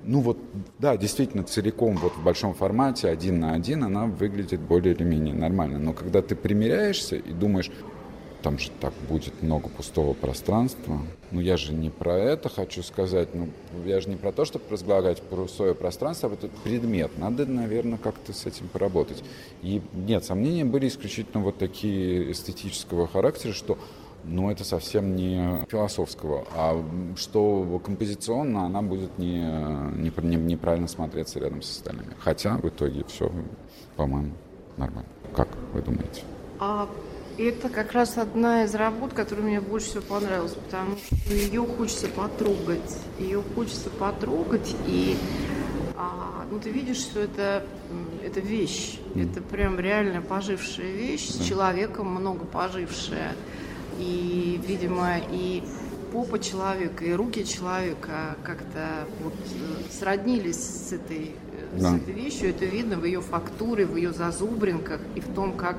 ну 0.05 0.21
вот, 0.21 0.37
да, 0.79 0.95
действительно, 0.95 1.43
целиком 1.43 1.97
вот 1.97 2.13
в 2.13 2.23
большом 2.23 2.53
формате, 2.53 3.09
один 3.09 3.41
на 3.41 3.53
один, 3.53 3.83
она 3.83 4.05
выглядит 4.05 4.61
более 4.61 4.95
или 4.95 5.03
менее 5.03 5.35
нормально. 5.35 5.79
Но 5.79 5.91
когда 5.91 6.21
ты 6.21 6.37
примеряешься 6.37 7.17
и 7.17 7.33
думаешь, 7.33 7.69
там 8.43 8.59
же 8.59 8.71
так 8.79 8.93
будет 9.09 9.43
много 9.43 9.67
пустого 9.67 10.13
пространства. 10.13 10.99
Ну, 11.31 11.41
я 11.41 11.57
же 11.57 11.73
не 11.73 11.89
про 11.89 12.17
это 12.17 12.47
хочу 12.47 12.81
сказать. 12.81 13.35
Ну, 13.35 13.49
я 13.85 13.99
же 13.99 14.07
не 14.07 14.15
про 14.15 14.31
то, 14.31 14.45
чтобы 14.45 14.63
разглагать 14.69 15.21
пустое 15.21 15.75
пространство, 15.75 16.29
а 16.29 16.33
этот 16.33 16.51
предмет. 16.63 17.11
Надо, 17.17 17.45
наверное, 17.45 17.97
как-то 17.97 18.31
с 18.31 18.45
этим 18.45 18.69
поработать. 18.69 19.21
И 19.61 19.81
нет, 19.93 20.23
сомнения 20.23 20.63
были 20.63 20.87
исключительно 20.87 21.43
вот 21.43 21.57
такие 21.57 22.31
эстетического 22.31 23.07
характера, 23.07 23.51
что 23.51 23.77
но 24.23 24.51
это 24.51 24.63
совсем 24.63 25.15
не 25.15 25.65
философского, 25.69 26.45
а 26.55 26.83
что 27.15 27.81
композиционно 27.83 28.65
она 28.65 28.81
будет 28.81 29.17
не, 29.17 29.39
не, 29.39 30.11
не, 30.21 30.35
неправильно 30.35 30.87
смотреться 30.87 31.39
рядом 31.39 31.61
с 31.61 31.71
остальными. 31.71 32.15
Хотя 32.19 32.57
в 32.57 32.67
итоге 32.67 33.03
все, 33.07 33.31
по-моему, 33.95 34.33
нормально. 34.77 35.09
Как 35.35 35.47
вы 35.73 35.81
думаете? 35.81 36.23
А 36.59 36.87
это 37.37 37.69
как 37.69 37.93
раз 37.93 38.17
одна 38.17 38.63
из 38.63 38.75
работ, 38.75 39.13
которая 39.13 39.45
мне 39.45 39.59
больше 39.61 39.87
всего 39.87 40.03
понравилась, 40.03 40.53
потому 40.53 40.97
что 40.97 41.33
ее 41.33 41.65
хочется 41.65 42.07
потрогать. 42.07 42.97
Ее 43.19 43.43
хочется 43.55 43.89
потрогать, 43.89 44.75
и 44.87 45.17
а, 45.97 46.45
ну, 46.51 46.59
ты 46.59 46.69
видишь, 46.69 46.97
что 46.97 47.19
это, 47.19 47.65
это 48.23 48.39
вещь. 48.39 48.99
Mm. 49.13 49.31
Это 49.31 49.41
прям 49.41 49.79
реально 49.79 50.21
пожившая 50.21 50.91
вещь, 50.91 51.27
с 51.27 51.45
человеком 51.45 52.07
много 52.07 52.45
пожившая 52.45 53.33
и, 53.99 54.59
видимо, 54.65 55.17
и 55.31 55.63
попа 56.11 56.39
человека, 56.39 57.03
и 57.05 57.13
руки 57.13 57.45
человека 57.45 58.37
как-то 58.43 59.07
вот 59.23 59.33
э, 59.33 59.91
сроднились 59.91 60.59
с 60.59 60.93
этой, 60.93 61.31
э, 61.73 61.79
да. 61.79 61.91
с 61.91 61.95
этой 61.95 62.13
вещью. 62.13 62.49
Это 62.49 62.65
видно 62.65 62.97
в 62.97 63.05
ее 63.05 63.21
фактуре, 63.21 63.85
в 63.85 63.95
ее 63.95 64.13
зазубринках 64.13 65.01
и 65.15 65.21
в 65.21 65.33
том, 65.33 65.53
как 65.53 65.77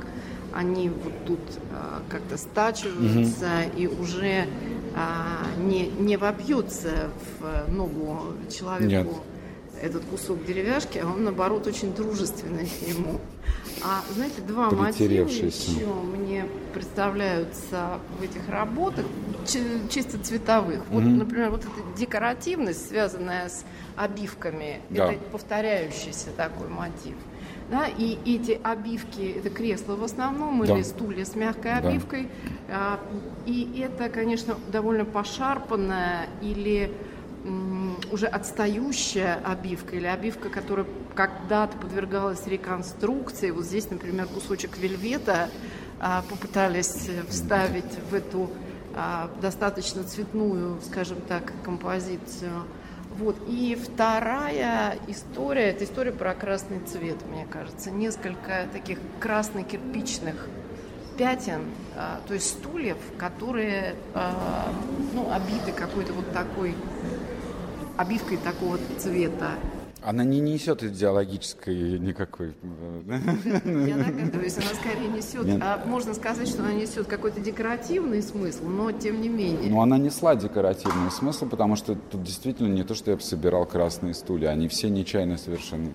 они 0.52 0.88
вот 0.88 1.12
тут 1.26 1.40
а, 1.72 2.00
как-то 2.08 2.36
стачиваются 2.36 3.66
угу. 3.66 3.80
и 3.80 3.86
уже 3.88 4.46
а, 4.94 5.42
не, 5.58 5.88
не 5.88 6.16
вобьются 6.16 7.10
в 7.40 7.72
ногу 7.72 8.34
человеку. 8.50 9.10
Нет 9.10 9.22
этот 9.82 10.04
кусок 10.04 10.44
деревяшки, 10.46 10.98
а 10.98 11.06
он, 11.06 11.24
наоборот, 11.24 11.66
очень 11.66 11.94
дружественный 11.94 12.66
к 12.66 12.88
нему. 12.88 13.20
А, 13.86 14.02
знаете, 14.14 14.40
два 14.40 14.70
мотива 14.70 15.28
еще 15.28 15.86
мне 15.86 16.46
представляются 16.72 18.00
в 18.18 18.22
этих 18.22 18.48
работах, 18.48 19.04
чисто 19.46 20.18
цветовых. 20.18 20.78
Mm-hmm. 20.78 20.84
Вот, 20.90 21.02
например, 21.02 21.50
вот 21.50 21.60
эта 21.60 21.98
декоративность, 21.98 22.88
связанная 22.88 23.50
с 23.50 23.64
обивками, 23.94 24.80
да. 24.88 25.12
это 25.12 25.22
повторяющийся 25.24 26.30
такой 26.34 26.68
мотив. 26.68 27.16
Да, 27.70 27.86
и 27.86 28.18
эти 28.24 28.58
обивки, 28.62 29.36
это 29.38 29.50
кресло 29.50 29.96
в 29.96 30.04
основном, 30.04 30.64
да. 30.64 30.74
или 30.74 30.82
стулья 30.82 31.26
с 31.26 31.34
мягкой 31.34 31.74
обивкой. 31.74 32.28
Да. 32.68 33.00
И 33.44 33.80
это, 33.80 34.08
конечно, 34.08 34.56
довольно 34.72 35.04
пошарпанная 35.04 36.26
или 36.40 36.90
уже 38.10 38.26
отстающая 38.26 39.40
обивка 39.44 39.96
или 39.96 40.06
обивка, 40.06 40.48
которая 40.48 40.86
когда-то 41.14 41.76
подвергалась 41.76 42.46
реконструкции. 42.46 43.50
Вот 43.50 43.64
здесь, 43.64 43.90
например, 43.90 44.26
кусочек 44.26 44.78
вельвета 44.78 45.50
а, 46.00 46.22
попытались 46.28 47.08
вставить 47.28 47.98
в 48.10 48.14
эту 48.14 48.50
а, 48.94 49.30
достаточно 49.40 50.04
цветную, 50.04 50.80
скажем 50.82 51.20
так, 51.28 51.52
композицию. 51.64 52.64
Вот. 53.18 53.36
И 53.46 53.76
вторая 53.76 54.98
история, 55.06 55.70
это 55.70 55.84
история 55.84 56.12
про 56.12 56.34
красный 56.34 56.80
цвет, 56.80 57.18
мне 57.30 57.46
кажется. 57.50 57.90
Несколько 57.90 58.66
таких 58.72 58.98
красно-кирпичных 59.20 60.48
пятен, 61.16 61.62
а, 61.96 62.20
то 62.26 62.34
есть 62.34 62.48
стульев, 62.48 62.96
которые 63.18 63.94
ну, 65.12 65.32
обиты 65.32 65.72
какой-то 65.72 66.12
вот 66.12 66.32
такой 66.32 66.74
обивкой 67.96 68.38
такого 68.38 68.78
цвета. 68.98 69.52
Она 70.02 70.22
не 70.22 70.38
несет 70.38 70.82
идеологической 70.82 71.98
никакой... 71.98 72.52
Я 73.06 73.96
догадываюсь, 73.96 74.58
она 74.58 74.74
скорее 74.74 75.08
несет... 75.08 75.46
Нет. 75.46 75.62
А 75.62 75.82
можно 75.86 76.12
сказать, 76.12 76.46
что 76.46 76.62
она 76.62 76.74
несет 76.74 77.06
какой-то 77.06 77.40
декоративный 77.40 78.22
смысл, 78.22 78.66
но 78.66 78.92
тем 78.92 79.22
не 79.22 79.30
менее. 79.30 79.70
Ну, 79.70 79.80
она 79.80 79.96
несла 79.96 80.36
декоративный 80.36 81.10
смысл, 81.10 81.46
потому 81.46 81.76
что 81.76 81.94
тут 81.94 82.22
действительно 82.22 82.68
не 82.68 82.84
то, 82.84 82.94
что 82.94 83.12
я 83.12 83.18
собирал 83.18 83.64
красные 83.64 84.12
стулья, 84.12 84.50
они 84.50 84.68
все 84.68 84.90
нечаянно 84.90 85.38
совершенно 85.38 85.88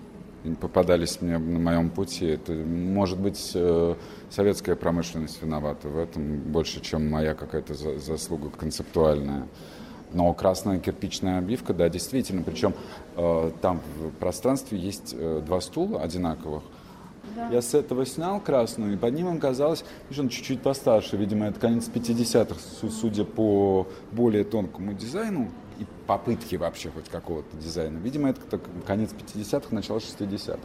попадались 0.60 1.20
мне 1.20 1.38
на 1.38 1.58
моем 1.60 1.90
пути. 1.90 2.26
Это, 2.26 2.52
может 2.52 3.18
быть, 3.20 3.52
э, 3.54 3.94
советская 4.30 4.74
промышленность 4.74 5.40
виновата 5.40 5.88
в 5.88 5.98
этом 5.98 6.38
больше, 6.40 6.80
чем 6.80 7.08
моя 7.08 7.34
какая-то 7.34 7.74
заслуга 7.74 8.50
концептуальная. 8.50 9.46
Но 10.12 10.32
красная 10.34 10.78
кирпичная 10.78 11.38
обивка, 11.38 11.72
да, 11.72 11.88
действительно. 11.88 12.42
Причем 12.42 12.74
э, 13.16 13.50
там 13.60 13.80
в 13.98 14.10
пространстве 14.18 14.78
есть 14.78 15.14
э, 15.16 15.42
два 15.44 15.60
стула 15.60 16.02
одинаковых. 16.02 16.62
Да. 17.36 17.48
Я 17.48 17.62
с 17.62 17.74
этого 17.74 18.04
снял 18.06 18.40
красную, 18.40 18.94
и 18.94 18.96
под 18.96 19.14
ним 19.14 19.28
оказалось, 19.28 19.84
видишь, 20.08 20.20
он 20.20 20.28
чуть-чуть 20.28 20.62
постарше, 20.62 21.16
видимо, 21.16 21.46
это 21.46 21.60
конец 21.60 21.88
50-х, 21.88 22.56
судя 22.90 23.24
по 23.24 23.86
более 24.10 24.44
тонкому 24.44 24.94
дизайну. 24.94 25.50
и 25.78 25.86
попытки 26.06 26.56
вообще 26.56 26.90
хоть 26.90 27.08
какого-то 27.08 27.56
дизайна. 27.56 27.98
Видимо, 27.98 28.30
это 28.30 28.60
конец 28.86 29.10
50-х, 29.12 29.68
начало 29.70 29.98
60-х. 29.98 30.58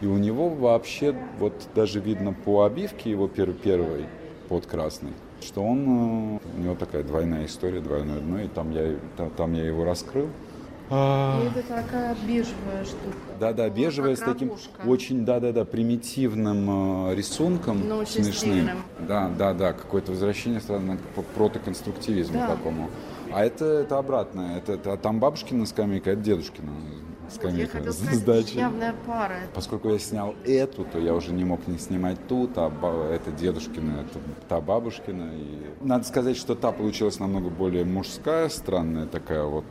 И 0.00 0.06
у 0.06 0.18
него 0.18 0.50
вообще, 0.50 1.16
вот 1.38 1.54
даже 1.74 2.00
видно 2.00 2.32
по 2.32 2.64
обивке 2.64 3.10
его 3.10 3.26
пер 3.26 3.52
первой, 3.52 4.06
под 4.48 4.66
красной, 4.66 5.12
что 5.44 5.62
он, 5.62 6.36
э, 6.36 6.38
у 6.56 6.60
него 6.60 6.74
такая 6.74 7.02
двойная 7.02 7.46
история, 7.46 7.80
двойное 7.80 8.20
дно, 8.20 8.40
и 8.40 8.48
там 8.48 8.70
я, 8.72 8.96
там 9.36 9.52
я 9.52 9.66
его 9.66 9.84
раскрыл. 9.84 10.28
А... 10.90 11.40
И 11.42 11.46
это 11.46 11.66
такая 11.66 12.14
бежевая 12.26 12.84
штука. 12.84 13.16
Да-да, 13.40 13.70
бежевая 13.70 14.16
с 14.16 14.20
таким 14.20 14.52
очень, 14.84 15.24
да-да-да, 15.24 15.64
примитивным 15.64 17.10
э, 17.10 17.14
рисунком 17.14 17.88
Но 17.88 17.98
очень 17.98 18.24
смешным. 18.24 18.32
Стильным. 18.32 18.78
Да, 19.00 19.30
да, 19.38 19.54
да, 19.54 19.72
какое-то 19.72 20.12
возвращение 20.12 20.60
странно 20.60 20.96
к 20.98 21.24
протоконструктивизму 21.34 22.38
да. 22.38 22.48
такому. 22.48 22.90
А 23.32 23.44
это, 23.44 23.64
это 23.64 23.98
обратное. 23.98 24.58
Это, 24.58 24.74
это 24.74 24.96
там 24.96 25.20
бабушкина 25.20 25.66
скамейка, 25.66 26.10
а 26.10 26.12
это 26.12 26.22
дедушкина 26.22 26.70
скамейка 27.30 27.78
вот, 27.78 27.94
с 27.94 28.20
дачей. 28.20 28.58
Явная 28.58 28.94
пара. 29.06 29.36
Поскольку 29.54 29.90
я 29.90 29.98
снял 29.98 30.34
эту, 30.44 30.84
то 30.84 30.98
я 30.98 31.14
уже 31.14 31.32
не 31.32 31.44
мог 31.44 31.66
не 31.66 31.78
снимать 31.78 32.26
ту, 32.28 32.48
та, 32.48 32.70
это 33.10 33.30
дедушкина, 33.32 34.00
это 34.00 34.18
та 34.48 34.60
бабушкина. 34.60 35.30
И... 35.34 35.86
Надо 35.86 36.04
сказать, 36.04 36.36
что 36.36 36.54
та 36.54 36.72
получилась 36.72 37.18
намного 37.18 37.50
более 37.50 37.84
мужская, 37.84 38.48
странная 38.48 39.06
такая 39.06 39.44
вот 39.44 39.64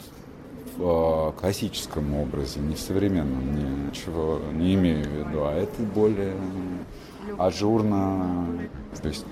в 0.77 1.33
э, 1.35 1.39
классическом 1.39 2.15
образе, 2.15 2.59
не 2.59 2.75
в 2.75 2.79
современном, 2.79 3.87
ничего 3.87 4.39
не 4.53 4.75
имею 4.75 5.03
в 5.03 5.11
виду, 5.11 5.43
а 5.43 5.53
это 5.53 5.81
более 5.83 6.35
ажурно, 7.37 8.47
то 9.01 9.07
есть 9.07 9.25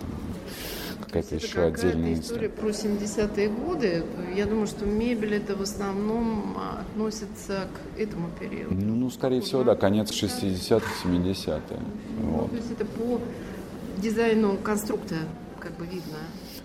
какая-то 1.11 1.35
еще 1.35 1.47
какая 1.47 1.67
отдельная 1.67 2.13
история 2.13 2.49
про 2.49 2.69
70-е 2.69 3.49
годы. 3.49 4.03
Я 4.35 4.45
думаю, 4.45 4.67
что 4.67 4.85
мебель 4.85 5.35
это 5.35 5.55
в 5.55 5.61
основном 5.61 6.57
относится 6.79 7.67
к 7.67 7.99
этому 7.99 8.29
периоду. 8.39 8.73
Ну, 8.73 8.95
ну 8.95 9.09
скорее 9.09 9.41
всего, 9.41 9.63
да, 9.63 9.75
конец 9.75 10.11
60-х, 10.11 10.85
70-е. 11.03 11.61
Ну, 12.21 12.29
вот. 12.29 12.49
То 12.51 12.55
есть 12.55 12.71
это 12.71 12.85
по 12.85 13.19
дизайну 13.97 14.57
конструкта 14.57 15.15
как 15.59 15.75
бы 15.77 15.85
видно. 15.85 16.17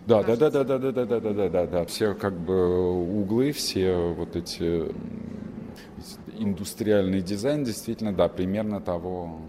Да, 0.07 0.23
да, 0.23 0.37
да, 0.37 0.51
да, 0.51 0.65
да, 0.65 0.79
да, 0.79 0.93
да, 0.93 1.05
да, 1.05 1.21
да, 1.21 1.33
да, 1.33 1.49
да, 1.49 1.67
да. 1.67 1.85
Все 1.87 2.15
как 2.15 2.35
бы 2.35 3.21
углы, 3.21 3.51
все 3.51 4.15
вот 4.17 4.37
эти 4.37 4.85
индустриальный 6.39 7.21
дизайн 7.21 7.65
действительно, 7.65 8.13
да, 8.13 8.29
примерно 8.29 8.81
того, 8.81 9.41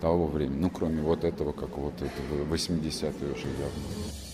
того 0.00 0.26
времени. 0.26 0.60
Ну, 0.60 0.70
кроме 0.70 1.02
вот 1.02 1.24
этого 1.24 1.52
какого-то 1.52 2.06
этого 2.06 2.44
80-е 2.54 3.32
уже 3.32 3.46
явно. 3.46 4.29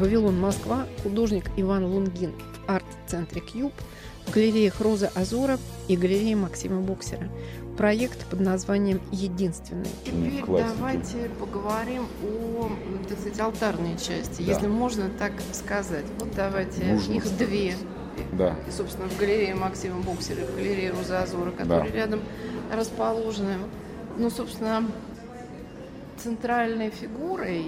Вавилон, 0.00 0.40
Москва, 0.40 0.86
художник 1.02 1.50
Иван 1.58 1.84
Лунгин 1.84 2.32
в 2.32 2.70
арт-центре 2.70 3.42
«Кьюб», 3.42 3.74
в 4.26 4.32
галереях 4.32 4.80
«Роза 4.80 5.12
Азора» 5.14 5.58
и 5.88 5.96
галерее 5.96 6.36
Максима 6.36 6.80
Боксера. 6.80 7.28
Проект 7.76 8.24
под 8.30 8.40
названием 8.40 9.02
«Единственный». 9.12 9.90
Теперь 10.06 10.40
Классики. 10.40 10.70
давайте 10.74 11.30
поговорим 11.38 12.06
о, 12.24 12.70
так 13.10 13.18
сказать, 13.18 13.40
алтарной 13.40 13.98
части, 13.98 14.40
да. 14.40 14.52
если 14.52 14.68
можно 14.68 15.10
так 15.18 15.32
сказать. 15.52 16.06
Вот 16.18 16.30
давайте, 16.34 16.82
Нужно 16.82 17.12
их 17.12 17.26
сказать. 17.26 17.46
две. 17.46 17.74
Да. 18.32 18.56
И, 18.66 18.70
собственно, 18.70 19.06
в 19.06 19.18
галерее 19.18 19.54
Максима 19.54 20.00
Боксера, 20.00 20.46
в 20.46 20.56
галерее 20.56 20.92
«Роза 20.92 21.22
Азора», 21.22 21.50
которые 21.50 21.90
да. 21.90 21.96
рядом 21.96 22.20
расположены. 22.72 23.56
Ну, 24.16 24.30
собственно, 24.30 24.82
центральной 26.16 26.88
фигурой 26.88 27.66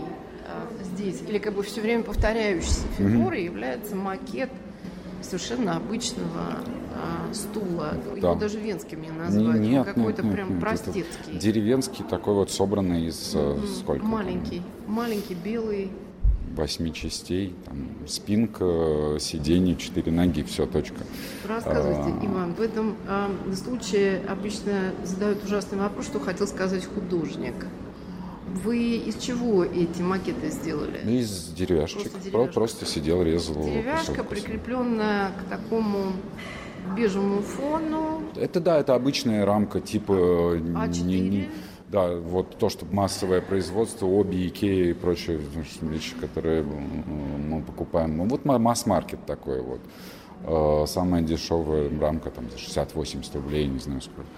здесь, 0.95 1.23
или 1.29 1.39
как 1.39 1.55
бы 1.55 1.63
все 1.63 1.81
время 1.81 2.03
повторяющейся 2.03 2.87
фигурой 2.97 3.41
mm-hmm. 3.41 3.45
является 3.45 3.97
макет 3.97 4.51
совершенно 5.23 5.77
обычного 5.77 6.59
а, 6.95 7.33
стула. 7.33 7.95
Да. 8.07 8.17
Его 8.17 8.35
даже 8.35 8.59
венским 8.59 9.03
не 9.03 9.11
назвать. 9.11 9.61
Нет, 9.61 9.87
какой-то 9.87 10.23
нет, 10.23 10.35
прям 10.35 10.51
нет, 10.51 10.61
простецкий. 10.61 11.39
Деревенский 11.39 12.05
такой 12.09 12.35
вот 12.35 12.51
собранный 12.51 13.07
из 13.07 13.35
mm-hmm. 13.35 13.81
сколько? 13.81 14.05
Маленький, 14.05 14.63
там? 14.85 14.95
маленький 14.95 15.35
белый. 15.35 15.91
Восьми 16.57 16.93
частей, 16.93 17.55
там, 17.65 17.89
спинка, 18.07 19.17
сиденье, 19.19 19.75
четыре 19.75 20.13
ноги, 20.13 20.43
все, 20.43 20.67
точка. 20.67 20.99
Рассказывайте, 21.49 22.15
а... 22.21 22.27
Иван, 22.27 22.53
в 22.53 22.61
этом 22.61 22.97
а, 23.09 23.31
случае 23.55 24.21
обычно 24.29 24.93
задают 25.03 25.43
ужасный 25.45 25.79
вопрос, 25.79 26.07
что 26.07 26.21
хотел 26.21 26.47
сказать 26.47 26.85
художник. 26.85 27.55
Вы 28.53 28.97
из 28.97 29.17
чего 29.17 29.65
эти 29.65 30.03
макеты 30.03 30.51
сделали? 30.51 30.99
Из 31.11 31.49
деревяшечек. 31.49 32.13
Просто, 32.13 32.31
деревяшка. 32.31 32.53
просто 32.53 32.87
сидел, 32.87 33.23
резал. 33.23 33.63
Деревяшка, 33.63 34.25
прикрепленная 34.25 35.31
к 35.31 35.49
такому 35.49 36.13
бежевому 36.95 37.41
фону. 37.41 38.23
Это 38.37 38.61
да, 38.61 38.79
это 38.79 38.95
обычная 38.95 39.47
рамка 39.47 39.81
типа 39.81 40.13
А4. 40.13 41.03
Не, 41.03 41.21
не, 41.21 41.51
да, 41.89 42.15
вот 42.15 42.59
то, 42.59 42.69
что 42.69 42.85
массовое 42.91 43.41
производство, 43.41 44.07
Оби, 44.07 44.49
Икея 44.49 44.91
и 44.91 44.93
прочие 44.93 45.41
вещи, 45.81 46.15
которые 46.21 46.63
мы 46.63 47.63
покупаем. 47.63 48.19
Ну, 48.19 48.25
вот 48.27 48.45
масс-маркет 48.45 49.25
такой 49.27 49.63
вот. 49.63 49.81
Э, 50.45 50.85
самая 50.87 51.23
дешевая 51.23 51.89
рамка 52.01 52.31
там 52.31 52.51
за 52.51 52.57
60-80 52.57 53.35
рублей, 53.35 53.67
не 53.67 53.79
знаю 53.79 54.03
сколько 54.03 54.29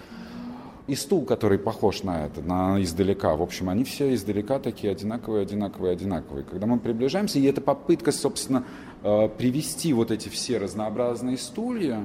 и 0.87 0.95
стул, 0.95 1.25
который 1.25 1.57
похож 1.57 2.03
на 2.03 2.25
это, 2.25 2.41
на 2.41 2.81
издалека. 2.81 3.35
В 3.35 3.41
общем, 3.41 3.69
они 3.69 3.83
все 3.83 4.13
издалека 4.13 4.59
такие 4.59 4.91
одинаковые, 4.91 5.43
одинаковые, 5.43 5.93
одинаковые. 5.93 6.43
Когда 6.43 6.67
мы 6.67 6.79
приближаемся, 6.79 7.39
и 7.39 7.43
это 7.45 7.61
попытка, 7.61 8.11
собственно, 8.11 8.65
э, 9.03 9.29
привести 9.29 9.93
вот 9.93 10.11
эти 10.11 10.29
все 10.29 10.57
разнообразные 10.57 11.37
стулья 11.37 12.03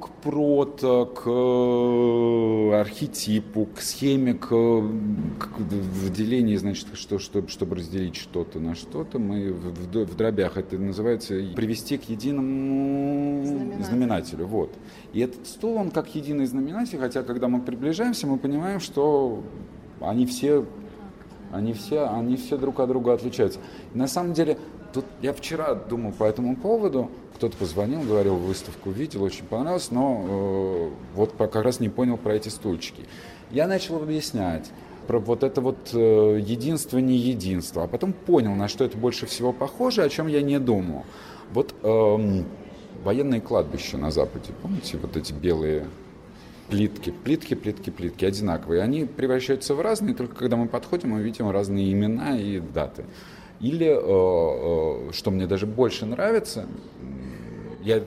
к 0.00 0.08
прото, 0.22 1.06
к 1.06 1.22
э, 1.26 2.80
архетипу, 2.80 3.66
к 3.74 3.80
схеме, 3.80 4.34
к, 4.34 4.48
к 4.48 5.58
выделению, 5.58 6.58
значит, 6.58 6.88
что, 6.94 7.18
чтобы, 7.18 7.48
чтобы 7.48 7.76
разделить 7.76 8.16
что-то 8.16 8.60
на 8.60 8.74
что-то, 8.74 9.18
мы 9.18 9.52
в, 9.52 9.72
в, 9.72 10.04
в 10.04 10.16
дробях 10.16 10.56
это 10.56 10.76
называется 10.78 11.34
привести 11.54 11.96
к 11.96 12.08
единому 12.10 13.44
знаменателю. 13.44 13.84
знаменателю. 13.84 14.46
Вот. 14.46 14.74
И 15.12 15.20
этот 15.20 15.46
стул, 15.46 15.76
он 15.76 15.90
как 15.90 16.14
единый 16.14 16.46
знаменатель, 16.46 16.98
хотя 16.98 17.22
когда 17.22 17.48
мы 17.48 17.60
приближаемся, 17.62 18.26
мы 18.26 18.38
понимаем, 18.38 18.80
что 18.80 19.42
они 20.00 20.26
все, 20.26 20.66
они 21.52 21.72
все, 21.72 22.08
они 22.08 22.36
все 22.36 22.58
друг 22.58 22.80
от 22.80 22.88
друга 22.88 23.14
отличаются. 23.14 23.60
И 23.94 23.98
на 23.98 24.08
самом 24.08 24.34
деле, 24.34 24.58
тут 24.96 25.04
я 25.20 25.34
вчера 25.34 25.74
думал 25.74 26.12
по 26.12 26.24
этому 26.24 26.56
поводу, 26.56 27.10
кто-то 27.34 27.54
позвонил, 27.58 28.00
говорил, 28.00 28.36
выставку 28.36 28.90
видел, 28.90 29.24
очень 29.24 29.44
понравилось, 29.44 29.90
но 29.90 30.24
э, 30.26 30.90
вот 31.14 31.34
как 31.36 31.54
раз 31.56 31.80
не 31.80 31.90
понял 31.90 32.16
про 32.16 32.34
эти 32.34 32.48
стульчики. 32.48 33.04
Я 33.50 33.66
начал 33.66 33.96
объяснять 33.96 34.70
про 35.06 35.18
вот 35.18 35.42
это 35.42 35.60
вот 35.60 35.90
э, 35.92 36.40
единство, 36.42 36.96
не 36.96 37.18
единство, 37.18 37.84
а 37.84 37.86
потом 37.88 38.14
понял, 38.14 38.54
на 38.54 38.68
что 38.68 38.84
это 38.84 38.96
больше 38.96 39.26
всего 39.26 39.52
похоже, 39.52 40.02
о 40.02 40.08
чем 40.08 40.28
я 40.28 40.40
не 40.40 40.58
думал. 40.58 41.04
Вот 41.52 41.74
э, 41.82 42.42
военные 43.04 43.42
кладбища 43.42 43.98
на 43.98 44.10
Западе, 44.10 44.54
помните, 44.62 44.96
вот 44.96 45.14
эти 45.14 45.34
белые 45.34 45.84
плитки, 46.70 47.12
плитки, 47.22 47.52
плитки, 47.52 47.90
плитки, 47.90 48.24
одинаковые. 48.24 48.80
Они 48.80 49.04
превращаются 49.04 49.74
в 49.74 49.82
разные, 49.82 50.14
только 50.14 50.34
когда 50.34 50.56
мы 50.56 50.68
подходим, 50.68 51.10
мы 51.10 51.20
видим 51.20 51.50
разные 51.50 51.92
имена 51.92 52.38
и 52.38 52.60
даты. 52.60 53.04
Или, 53.60 53.86
э, 53.86 55.08
э, 55.08 55.12
что 55.12 55.30
мне 55.30 55.46
даже 55.46 55.66
больше 55.66 56.06
нравится, 56.06 56.66
я 57.82 58.02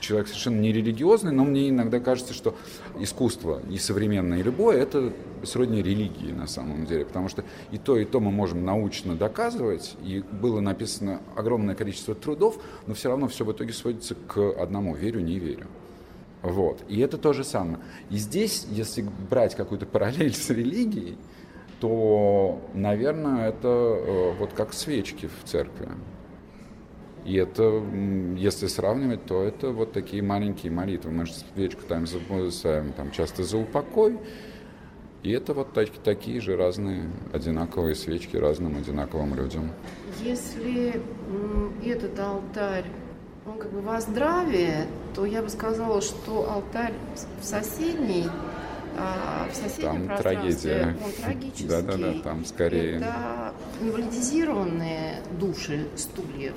человек 0.00 0.28
совершенно 0.28 0.60
не 0.60 0.72
религиозный, 0.72 1.32
но 1.32 1.44
мне 1.44 1.68
иногда 1.68 2.00
кажется, 2.00 2.32
что 2.32 2.56
искусство 2.98 3.60
и 3.70 3.78
современное, 3.78 4.38
и 4.38 4.42
любое, 4.42 4.78
это 4.78 5.12
сродни 5.42 5.82
религии 5.82 6.32
на 6.32 6.46
самом 6.46 6.86
деле, 6.86 7.04
потому 7.04 7.28
что 7.28 7.44
и 7.70 7.78
то, 7.78 7.96
и 7.96 8.04
то 8.04 8.20
мы 8.20 8.30
можем 8.30 8.64
научно 8.64 9.16
доказывать, 9.16 9.96
и 10.02 10.22
было 10.32 10.60
написано 10.60 11.20
огромное 11.36 11.74
количество 11.74 12.14
трудов, 12.14 12.58
но 12.86 12.94
все 12.94 13.08
равно 13.08 13.28
все 13.28 13.44
в 13.44 13.52
итоге 13.52 13.72
сводится 13.72 14.14
к 14.14 14.38
одному– 14.60 14.94
верю, 14.96 15.20
не 15.20 15.38
верю. 15.38 15.66
Вот. 16.42 16.82
И 16.88 16.98
это 17.00 17.18
то 17.18 17.32
же 17.32 17.44
самое. 17.44 17.78
И 18.08 18.16
здесь, 18.16 18.66
если 18.70 19.04
брать 19.28 19.54
какую-то 19.54 19.86
параллель 19.86 20.34
с 20.34 20.48
религией, 20.48 21.18
то, 21.80 22.60
наверное, 22.74 23.48
это 23.48 23.68
э, 23.68 24.32
вот 24.38 24.52
как 24.52 24.72
свечки 24.74 25.26
в 25.26 25.48
церкви. 25.48 25.88
И 27.24 27.34
это, 27.34 27.82
если 28.36 28.66
сравнивать, 28.66 29.26
то 29.26 29.42
это 29.42 29.70
вот 29.70 29.92
такие 29.92 30.22
маленькие 30.22 30.72
молитвы. 30.72 31.10
Мы 31.10 31.26
же 31.26 31.32
свечку 31.54 31.82
там 31.86 32.06
ставим 32.06 32.92
там, 32.92 33.10
часто 33.10 33.44
за 33.44 33.58
упокой, 33.58 34.18
И 35.22 35.30
это 35.32 35.52
вот 35.52 35.72
так, 35.74 35.90
такие 36.02 36.40
же 36.40 36.56
разные 36.56 37.10
одинаковые 37.32 37.94
свечки 37.94 38.36
разным 38.36 38.78
одинаковым 38.78 39.34
людям. 39.34 39.70
Если 40.22 41.00
этот 41.84 42.18
алтарь 42.18 42.86
он 43.46 43.58
как 43.58 43.70
бы 43.70 43.80
во 43.80 44.00
здравии, 44.00 44.86
то 45.14 45.24
я 45.24 45.42
бы 45.42 45.48
сказала, 45.48 46.00
что 46.00 46.50
алтарь 46.50 46.94
в 47.40 47.44
соседней 47.44 48.26
а 49.00 49.48
в 49.50 49.54
соседнем 49.54 50.08
там 50.08 50.16
трагедия. 50.18 50.96
он 51.04 51.12
трагический. 51.24 51.68
Да, 51.68 51.82
да, 51.82 51.96
да, 51.96 52.12
там 52.22 52.44
скорее. 52.44 52.96
Это 52.96 53.54
инвалидизированные 53.80 55.22
души 55.38 55.88
стульев. 55.96 56.54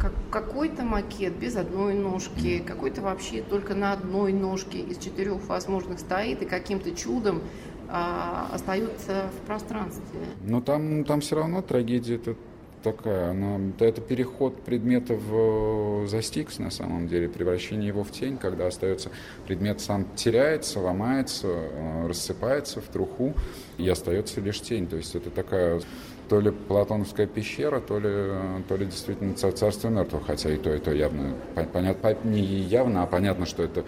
Как, 0.00 0.12
какой-то 0.30 0.84
макет 0.84 1.36
без 1.36 1.56
одной 1.56 1.94
ножки, 1.94 2.60
какой-то 2.60 3.02
вообще 3.02 3.42
только 3.42 3.74
на 3.74 3.92
одной 3.92 4.32
ножке 4.32 4.78
из 4.78 4.98
четырех 4.98 5.44
возможных 5.48 5.98
стоит 5.98 6.42
и 6.42 6.46
каким-то 6.46 6.92
чудом 6.94 7.42
а, 7.88 8.48
остается 8.52 9.30
в 9.36 9.46
пространстве. 9.46 10.20
Но 10.42 10.60
там, 10.60 11.04
там 11.04 11.20
все 11.20 11.36
равно 11.36 11.62
трагедия 11.62 12.16
это 12.16 12.36
такая, 12.82 13.30
она, 13.30 13.58
это 13.78 14.00
переход 14.00 14.62
предмета 14.62 15.14
в 15.14 16.06
застикс 16.06 16.58
на 16.58 16.70
самом 16.70 17.08
деле, 17.08 17.28
превращение 17.28 17.88
его 17.88 18.04
в 18.04 18.10
тень, 18.10 18.36
когда 18.36 18.66
остается 18.66 19.10
предмет 19.46 19.80
сам 19.80 20.06
теряется, 20.16 20.80
ломается, 20.80 21.48
э, 21.48 22.06
рассыпается 22.08 22.80
в 22.80 22.84
труху, 22.84 23.34
и 23.76 23.88
остается 23.88 24.40
лишь 24.40 24.60
тень. 24.60 24.86
То 24.86 24.96
есть 24.96 25.14
это 25.14 25.30
такая 25.30 25.80
то 26.28 26.40
ли 26.40 26.50
платоновская 26.50 27.26
пещера, 27.26 27.80
то 27.80 27.98
ли, 27.98 28.62
то 28.68 28.76
ли 28.76 28.86
действительно 28.86 29.34
царство 29.34 29.88
мертвых, 29.88 30.26
хотя 30.26 30.50
и 30.50 30.58
то, 30.58 30.74
и 30.74 30.78
то 30.78 30.92
явно, 30.92 31.34
понятно, 31.72 32.16
не 32.24 32.42
явно, 32.42 33.02
а 33.02 33.06
понятно, 33.06 33.46
что 33.46 33.62
это 33.62 33.84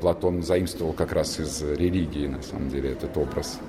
Платон 0.00 0.42
заимствовал 0.42 0.92
как 0.92 1.12
раз 1.12 1.38
из 1.38 1.62
религии, 1.62 2.26
на 2.26 2.42
самом 2.42 2.70
деле, 2.70 2.92
этот 2.92 3.16
образ. 3.16 3.60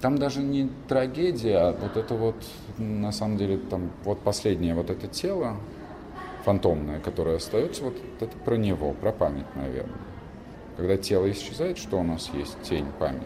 Там 0.00 0.16
даже 0.16 0.40
не 0.40 0.70
трагедия, 0.88 1.58
а 1.58 1.72
вот 1.72 1.96
это 1.96 2.14
вот, 2.14 2.36
на 2.78 3.12
самом 3.12 3.36
деле, 3.36 3.58
там 3.58 3.90
вот 4.04 4.20
последнее 4.20 4.74
вот 4.74 4.88
это 4.88 5.06
тело 5.06 5.56
фантомное, 6.44 7.00
которое 7.00 7.36
остается, 7.36 7.84
вот 7.84 7.96
это 8.18 8.36
про 8.38 8.56
него, 8.56 8.92
про 8.94 9.12
память, 9.12 9.44
наверное. 9.54 9.98
Когда 10.78 10.96
тело 10.96 11.30
исчезает, 11.30 11.76
что 11.76 11.98
у 12.00 12.02
нас 12.02 12.30
есть? 12.32 12.56
Тень, 12.62 12.86
память. 12.98 13.20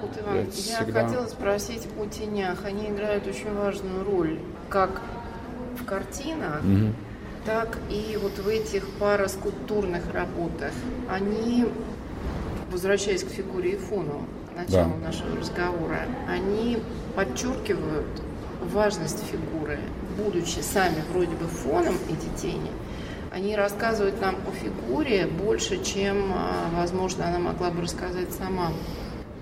Вот, 0.00 0.10
Иван, 0.20 0.34
я, 0.34 0.40
я 0.42 0.50
всегда... 0.50 1.06
хотела 1.06 1.26
спросить 1.26 1.86
о 1.98 2.06
тенях. 2.06 2.64
Они 2.64 2.88
играют 2.88 3.26
очень 3.28 3.54
важную 3.54 4.04
роль, 4.04 4.40
как 4.68 5.00
в 5.78 5.84
картинах, 5.84 6.62
угу. 6.64 6.92
так 7.44 7.78
и 7.88 8.18
вот 8.20 8.36
в 8.38 8.48
этих 8.48 8.88
параскульптурных 8.98 10.12
работах. 10.12 10.72
Они, 11.08 11.66
возвращаясь 12.72 13.22
к 13.22 13.28
фигуре 13.28 13.72
и 13.72 13.76
фону, 13.76 14.26
начала 14.56 14.94
да. 15.00 15.08
нашего 15.08 15.36
разговора, 15.36 16.00
они 16.28 16.78
подчеркивают 17.14 18.22
важность 18.72 19.22
фигуры, 19.24 19.78
будучи 20.16 20.60
сами 20.60 21.02
вроде 21.12 21.36
бы 21.36 21.46
фоном 21.46 21.96
эти 22.08 22.40
тени, 22.40 22.70
они 23.30 23.54
рассказывают 23.54 24.20
нам 24.20 24.36
о 24.46 24.52
фигуре 24.52 25.26
больше, 25.26 25.82
чем, 25.84 26.32
а, 26.34 26.70
возможно, 26.74 27.28
она 27.28 27.38
могла 27.38 27.70
бы 27.70 27.82
рассказать 27.82 28.32
сама. 28.32 28.72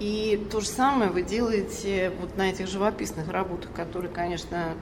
И 0.00 0.44
то 0.50 0.60
же 0.60 0.66
самое 0.66 1.10
вы 1.10 1.22
делаете 1.22 2.10
вот 2.20 2.36
на 2.36 2.50
этих 2.50 2.66
живописных 2.66 3.30
работах, 3.30 3.70
которые, 3.72 4.10
конечно, 4.10 4.74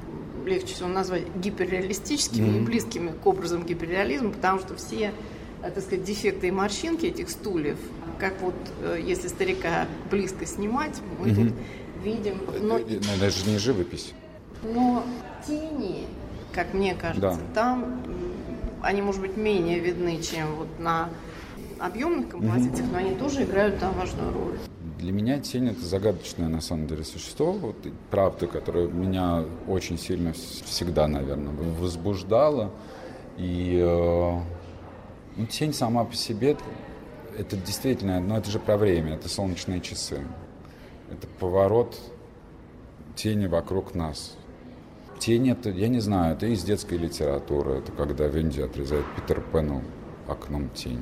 легче 0.47 0.75
всего 0.75 0.88
назвать 0.88 1.25
гиперреалистическими 1.37 2.47
mm-hmm. 2.47 2.57
и 2.57 2.61
близкими 2.61 3.12
к 3.23 3.27
образам 3.27 3.64
гиперреализма, 3.64 4.31
потому 4.31 4.59
что 4.61 4.75
все, 4.77 5.12
так 5.70 5.83
сказать, 5.83 6.05
дефекты 6.05 6.48
и 6.48 6.51
морщинки 6.51 7.07
этих 7.07 7.31
стульев, 7.31 7.79
как 8.18 8.40
вот 8.40 8.55
э, 8.83 9.01
если 9.05 9.29
старика 9.29 9.87
близко 10.11 10.46
снимать, 10.46 11.01
мы 11.18 11.29
mm-hmm. 11.29 11.48
тут 11.48 11.55
видим... 12.03 12.40
Но... 12.61 12.79
Это 12.79 13.31
же 13.31 13.48
не 13.48 13.59
живопись. 13.59 14.12
Но 14.62 15.05
тени, 15.46 16.05
как 16.53 16.75
мне 16.75 16.94
кажется, 16.94 17.38
да. 17.38 17.55
там 17.55 18.03
они, 18.83 19.01
может 19.03 19.20
быть, 19.20 19.37
менее 19.37 19.79
видны, 19.79 20.20
чем 20.20 20.57
вот 20.57 20.68
на 20.79 21.09
объемных 21.79 22.31
композициях, 22.31 22.88
mm-hmm. 22.88 22.92
но 22.92 22.98
они 22.98 23.14
тоже 23.14 23.44
играют 23.44 23.79
там 23.79 23.94
важную 23.94 24.33
роль. 24.33 24.59
Для 24.98 25.12
меня 25.12 25.40
тень 25.40 25.68
это 25.68 25.85
загадочное 25.85 26.48
на 26.48 26.61
самом 26.61 26.87
деле 26.87 27.03
существо, 27.03 27.53
вот 27.53 27.77
правда, 28.11 28.46
которое 28.46 28.87
меня 28.87 29.44
очень 29.66 29.98
сильно 29.98 30.33
всегда, 30.33 31.09
наверное, 31.09 31.53
возбуждала. 31.53 32.70
И 33.37 33.81
э, 33.83 34.40
ну, 35.37 35.47
тень 35.47 35.73
сама 35.73 36.05
по 36.05 36.14
себе 36.14 36.57
это 37.38 37.57
действительно, 37.57 38.21
но 38.21 38.35
ну, 38.35 38.37
это 38.37 38.51
же 38.51 38.59
про 38.59 38.77
время, 38.77 39.14
это 39.14 39.29
солнечные 39.29 39.81
часы. 39.81 40.21
Это 41.11 41.27
поворот 41.38 41.99
тени 43.14 43.47
вокруг 43.47 43.95
нас. 43.95 44.37
Тень 45.18 45.51
это, 45.51 45.71
я 45.71 45.88
не 45.88 46.01
знаю, 46.01 46.35
это 46.35 46.47
из 46.47 46.64
детской 46.64 46.99
литературы. 46.99 47.79
Это 47.79 47.92
когда 47.92 48.27
Венди 48.27 48.61
отрезает 48.61 49.05
Питер 49.14 49.40
Пену 49.53 49.83
окном 50.27 50.68
тень. 50.71 51.01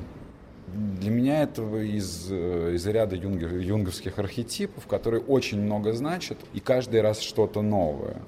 Для 0.67 1.11
меня 1.11 1.43
это 1.43 1.63
из, 1.81 2.27
э, 2.29 2.75
из 2.75 2.85
ряда 2.87 3.15
юнгер, 3.15 3.57
юнговских 3.57 4.19
архетипов, 4.19 4.87
которые 4.87 5.21
очень 5.21 5.59
много 5.59 5.91
значат, 5.91 6.37
и 6.53 6.61
каждый 6.61 7.01
раз 7.01 7.19
что-то 7.19 7.61
новое. 7.61 8.21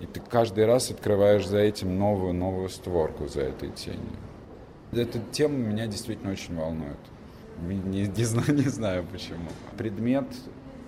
И 0.00 0.06
ты 0.06 0.20
каждый 0.20 0.66
раз 0.66 0.90
открываешь 0.90 1.46
за 1.46 1.58
этим 1.58 1.98
новую, 1.98 2.34
новую 2.34 2.68
створку 2.68 3.28
за 3.28 3.42
этой 3.42 3.70
тенью. 3.70 4.18
Эта 4.96 5.18
тема 5.32 5.56
меня 5.56 5.86
действительно 5.86 6.32
очень 6.32 6.54
волнует. 6.56 6.98
Не, 7.62 8.06
не, 8.06 8.24
знаю, 8.24 8.54
не 8.54 8.68
знаю 8.68 9.04
почему. 9.10 9.48
Предмет, 9.76 10.26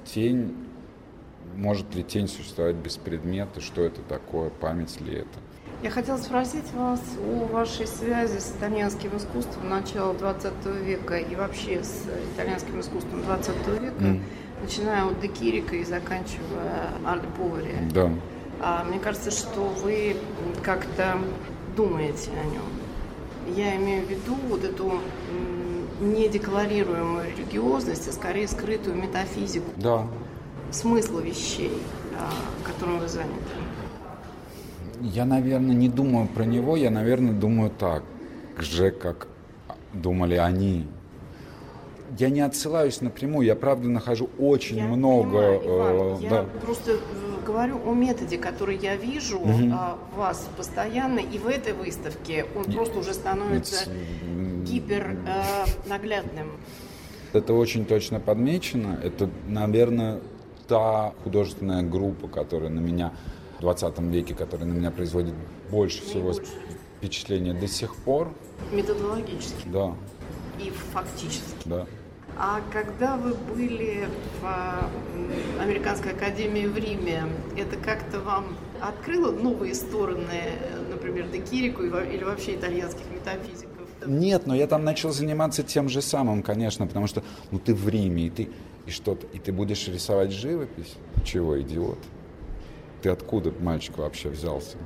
тень, 0.04 0.54
может 1.54 1.94
ли 1.94 2.02
тень 2.02 2.28
существовать 2.28 2.76
без 2.76 2.96
предмета, 2.96 3.60
что 3.60 3.82
это 3.82 4.00
такое, 4.02 4.50
память 4.50 5.00
ли 5.00 5.18
это? 5.18 5.38
Я 5.82 5.90
хотела 5.90 6.16
спросить 6.16 6.72
вас 6.74 7.00
о 7.20 7.44
вашей 7.52 7.86
связи 7.86 8.38
с 8.38 8.54
итальянским 8.56 9.16
искусством 9.16 9.68
начала 9.68 10.14
20 10.14 10.52
века 10.82 11.18
и 11.18 11.34
вообще 11.34 11.82
с 11.82 12.06
итальянским 12.34 12.80
искусством 12.80 13.22
20 13.22 13.48
века, 13.80 14.04
mm. 14.04 14.22
начиная 14.62 15.04
от 15.04 15.20
Декирика 15.20 15.76
и 15.76 15.84
заканчивая 15.84 16.92
Повари. 17.36 17.74
Да. 17.92 18.10
А, 18.60 18.84
мне 18.84 18.98
кажется, 18.98 19.30
что 19.30 19.68
вы 19.82 20.16
как-то 20.62 21.18
думаете 21.76 22.30
о 22.30 22.44
нем. 22.46 22.75
Я 23.54 23.76
имею 23.76 24.06
в 24.06 24.10
виду 24.10 24.34
вот 24.48 24.64
эту 24.64 25.00
недекларируемую 26.00 27.26
религиозность, 27.36 28.08
а 28.08 28.12
скорее 28.12 28.48
скрытую 28.48 28.96
метафизику. 28.96 29.70
Да. 29.76 30.06
Смысла 30.70 31.20
вещей, 31.20 31.72
а, 32.18 32.30
которым 32.64 32.98
вы 32.98 33.08
заняты. 33.08 33.32
Я, 35.00 35.24
наверное, 35.24 35.74
не 35.74 35.88
думаю 35.88 36.26
про 36.26 36.44
него, 36.44 36.76
я, 36.76 36.90
наверное, 36.90 37.32
думаю 37.32 37.70
так 37.70 38.02
же, 38.58 38.90
как 38.90 39.28
думали 39.92 40.34
они. 40.34 40.86
Я 42.18 42.30
не 42.30 42.40
отсылаюсь 42.40 43.00
напрямую, 43.00 43.46
я 43.46 43.56
правда 43.56 43.88
нахожу 43.88 44.30
очень 44.38 44.78
я 44.78 44.84
много. 44.86 45.58
Понимаю, 45.58 45.62
Иван, 45.64 46.18
э, 46.18 46.22
я 46.22 46.30
да. 46.30 46.44
просто 46.64 46.98
говорю 47.46 47.80
о 47.86 47.94
методе, 47.94 48.36
который 48.36 48.76
я 48.76 48.96
вижу 48.96 49.38
угу. 49.38 49.70
а, 49.72 49.98
вас 50.16 50.48
постоянно, 50.56 51.20
и 51.20 51.38
в 51.38 51.46
этой 51.46 51.72
выставке 51.72 52.44
он 52.56 52.64
просто 52.64 52.98
уже 52.98 53.14
становится 53.14 53.88
гипер 54.64 55.16
э, 55.26 55.88
наглядным. 55.88 56.50
Это 57.32 57.54
очень 57.54 57.84
точно 57.84 58.18
подмечено. 58.18 58.98
Это, 59.02 59.30
наверное, 59.46 60.20
та 60.66 61.14
художественная 61.22 61.82
группа, 61.82 62.28
которая 62.28 62.70
на 62.70 62.80
меня 62.80 63.12
в 63.58 63.60
20 63.60 63.98
веке, 64.00 64.34
которая 64.34 64.66
на 64.66 64.72
меня 64.72 64.90
производит 64.90 65.34
больше 65.70 66.02
всего 66.02 66.32
больше. 66.32 66.50
впечатления 66.98 67.54
до 67.54 67.68
сих 67.68 67.94
пор. 67.96 68.32
Методологически. 68.72 69.66
Да. 69.66 69.94
И 70.58 70.70
фактически. 70.92 71.42
Да. 71.66 71.86
А 72.38 72.60
когда 72.70 73.16
вы 73.16 73.34
были 73.34 74.08
в 74.42 75.60
Американской 75.60 76.12
академии 76.12 76.66
в 76.66 76.76
Риме, 76.76 77.22
это 77.56 77.76
как-то 77.76 78.20
вам 78.20 78.56
открыло 78.80 79.32
новые 79.32 79.74
стороны, 79.74 80.42
например, 80.90 81.28
Декирику 81.28 81.82
или 81.82 82.24
вообще 82.24 82.56
итальянских 82.56 83.04
метафизиков? 83.10 83.88
Нет, 84.06 84.46
но 84.46 84.54
я 84.54 84.66
там 84.66 84.84
начал 84.84 85.12
заниматься 85.12 85.62
тем 85.62 85.88
же 85.88 86.02
самым, 86.02 86.42
конечно, 86.42 86.86
потому 86.86 87.06
что 87.06 87.22
ну 87.50 87.58
ты 87.58 87.74
в 87.74 87.88
Риме, 87.88 88.26
и 88.26 88.30
ты 88.30 88.50
и 88.84 88.90
что-то, 88.90 89.26
и 89.28 89.38
ты 89.38 89.52
будешь 89.52 89.88
рисовать 89.88 90.30
живопись? 90.30 90.94
Чего, 91.24 91.60
идиот? 91.60 91.98
Ты 93.02 93.08
откуда, 93.08 93.52
мальчик, 93.60 93.96
вообще 93.96 94.28
взялся? 94.28 94.76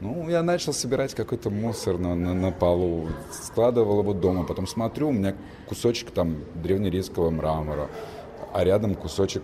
Ну, 0.00 0.28
я 0.28 0.44
начал 0.44 0.72
собирать 0.72 1.12
какой-то 1.14 1.50
мусор 1.50 1.98
на, 1.98 2.14
на, 2.14 2.32
на 2.32 2.52
полу, 2.52 3.08
складывал 3.32 4.00
его 4.00 4.12
дома, 4.14 4.44
потом 4.44 4.68
смотрю, 4.68 5.08
у 5.08 5.12
меня 5.12 5.34
кусочек 5.68 6.12
там 6.12 6.36
древнеримского 6.54 7.30
мрамора, 7.30 7.88
а 8.52 8.62
рядом 8.62 8.94
кусочек 8.94 9.42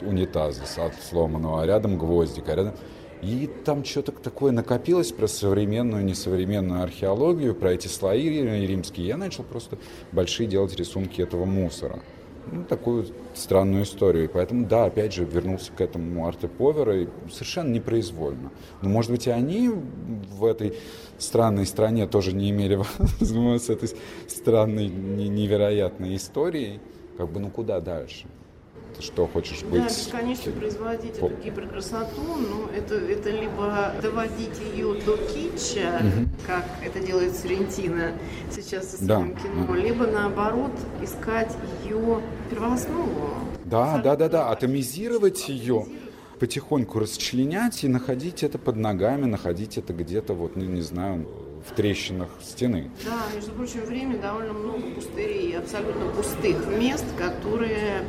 унитаза 0.00 0.62
сломанного, 1.08 1.62
а 1.62 1.66
рядом 1.66 1.96
гвоздик, 1.96 2.48
а 2.48 2.54
рядом... 2.56 2.74
И 3.20 3.50
там 3.64 3.84
что-то 3.84 4.12
такое 4.12 4.52
накопилось 4.52 5.10
про 5.10 5.26
современную, 5.26 6.04
несовременную 6.04 6.82
археологию, 6.82 7.54
про 7.54 7.72
эти 7.72 7.88
слои 7.88 8.28
римские. 8.28 9.08
Я 9.08 9.16
начал 9.16 9.42
просто 9.42 9.76
большие 10.12 10.48
делать 10.48 10.76
рисунки 10.76 11.20
этого 11.20 11.44
мусора. 11.44 12.00
Ну, 12.50 12.64
такую 12.64 13.06
странную 13.34 13.84
историю. 13.84 14.24
И 14.24 14.28
поэтому, 14.28 14.66
да, 14.66 14.86
опять 14.86 15.12
же, 15.12 15.24
вернулся 15.24 15.72
к 15.72 15.80
этому 15.80 16.26
Арте 16.26 16.48
Повера 16.48 17.02
и 17.02 17.08
совершенно 17.30 17.70
непроизвольно. 17.70 18.50
Но, 18.82 18.88
может 18.88 19.10
быть, 19.10 19.26
и 19.26 19.30
они 19.30 19.68
в 19.68 20.44
этой 20.44 20.74
странной 21.18 21.66
стране 21.66 22.06
тоже 22.06 22.32
не 22.32 22.50
имели 22.50 22.78
с 23.58 23.70
этой 23.70 23.90
странной, 24.26 24.88
невероятной 24.88 26.16
историей. 26.16 26.80
Как 27.16 27.30
бы, 27.30 27.40
ну 27.40 27.50
куда 27.50 27.80
дальше? 27.80 28.26
Что 29.00 29.26
хочешь 29.26 29.62
быть? 29.62 29.82
Да, 29.82 29.88
бесконечно 29.88 30.52
производить 30.52 31.14
По... 31.18 31.26
эту 31.26 31.42
гиперкрасоту, 31.42 32.20
но 32.20 32.68
это, 32.76 32.94
это 32.94 33.30
либо 33.30 33.92
доводить 34.02 34.58
ее 34.74 34.94
до 35.02 35.16
китча, 35.16 36.00
угу. 36.00 36.28
как 36.46 36.64
это 36.84 37.00
делает 37.00 37.34
Соррентино 37.36 38.12
сейчас 38.50 38.90
со 38.90 38.96
своим 38.96 39.34
да. 39.34 39.40
кино, 39.40 39.74
либо 39.74 40.06
наоборот 40.06 40.72
искать 41.02 41.54
ее 41.84 42.20
первооснову. 42.50 43.34
Да, 43.64 43.98
да, 43.98 44.16
да, 44.16 44.28
да, 44.28 44.50
атомизировать 44.50 45.48
ее 45.48 45.86
потихоньку 46.38 47.00
расчленять 47.00 47.84
и 47.84 47.88
находить 47.88 48.42
это 48.42 48.58
под 48.58 48.76
ногами, 48.76 49.24
находить 49.24 49.76
это 49.76 49.92
где-то, 49.92 50.34
вот, 50.34 50.56
не, 50.56 50.66
не 50.66 50.82
знаю, 50.82 51.26
в 51.68 51.74
трещинах 51.74 52.28
стены. 52.42 52.90
Да, 53.04 53.22
между 53.34 53.52
прочим, 53.52 53.84
время 53.84 54.18
довольно 54.18 54.52
много 54.52 54.80
пустырей, 54.94 55.56
абсолютно 55.58 56.06
пустых 56.10 56.66
мест, 56.78 57.04
которые 57.16 58.02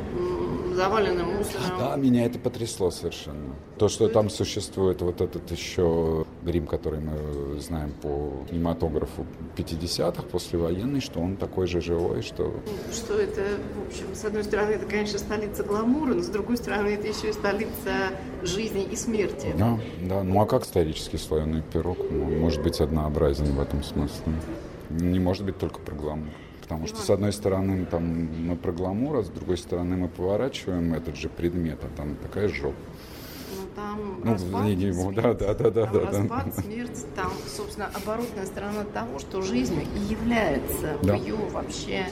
завалены 0.74 1.24
мусором. 1.24 1.78
Да, 1.78 1.96
меня 1.96 2.24
это 2.24 2.38
потрясло 2.38 2.90
совершенно. 2.90 3.54
То, 3.78 3.88
что 3.88 4.08
там 4.08 4.30
существует 4.30 5.02
вот 5.02 5.20
этот 5.20 5.50
еще 5.50 6.26
грим, 6.50 6.66
который 6.66 7.00
мы 7.00 7.60
знаем 7.60 7.92
по 8.02 8.44
кинематографу 8.48 9.26
50-х, 9.56 10.22
послевоенный, 10.22 11.00
что 11.00 11.20
он 11.20 11.36
такой 11.36 11.66
же 11.66 11.80
живой, 11.80 12.22
что... 12.22 12.54
Что 12.92 13.14
это, 13.18 13.42
в 13.76 13.86
общем, 13.88 14.14
с 14.14 14.24
одной 14.24 14.44
стороны, 14.44 14.72
это, 14.72 14.86
конечно, 14.86 15.18
столица 15.18 15.62
гламура, 15.62 16.14
но 16.14 16.22
с 16.22 16.28
другой 16.28 16.56
стороны, 16.56 16.88
это 16.88 17.06
еще 17.06 17.30
и 17.30 17.32
столица 17.32 18.10
жизни 18.42 18.82
и 18.82 18.96
смерти. 18.96 19.54
Да, 19.56 19.78
да. 20.02 20.22
Ну 20.22 20.40
а 20.40 20.46
как 20.46 20.64
исторический 20.64 21.18
слоеный 21.18 21.62
пирог 21.62 21.98
может 22.10 22.62
быть 22.62 22.80
однообразен 22.80 23.46
в 23.46 23.60
этом 23.60 23.82
смысле? 23.82 24.32
Не 24.90 25.20
может 25.20 25.44
быть 25.44 25.58
только 25.58 25.78
про 25.80 25.94
гламур. 25.94 26.30
Потому 26.62 26.86
что, 26.86 26.98
с 26.98 27.10
одной 27.10 27.32
стороны, 27.32 27.84
там 27.84 28.28
мы 28.46 28.54
про 28.54 28.70
гламур, 28.70 29.16
а 29.16 29.22
с 29.24 29.28
другой 29.28 29.58
стороны, 29.58 29.96
мы 29.96 30.08
поворачиваем 30.08 30.94
этот 30.94 31.16
же 31.16 31.28
предмет, 31.28 31.80
а 31.82 31.88
там 31.96 32.14
такая 32.14 32.48
жопа. 32.48 32.76
Там 33.76 34.20
ну, 34.24 34.32
распад, 34.32 34.64
смерть, 34.66 35.14
да, 35.14 35.34
да, 35.34 35.54
да, 35.54 35.70
да, 35.70 35.86
там 35.86 35.92
да, 35.92 36.00
распад, 36.00 36.44
да. 36.56 36.62
смерть, 36.62 37.06
там, 37.14 37.32
собственно, 37.56 37.88
оборотная 37.94 38.46
сторона 38.46 38.84
того, 38.92 39.18
что 39.18 39.42
жизнь 39.42 39.80
и 39.94 40.12
является 40.12 40.96
да. 41.02 41.16
в 41.16 41.22
ее 41.22 41.36
вообще 41.36 42.06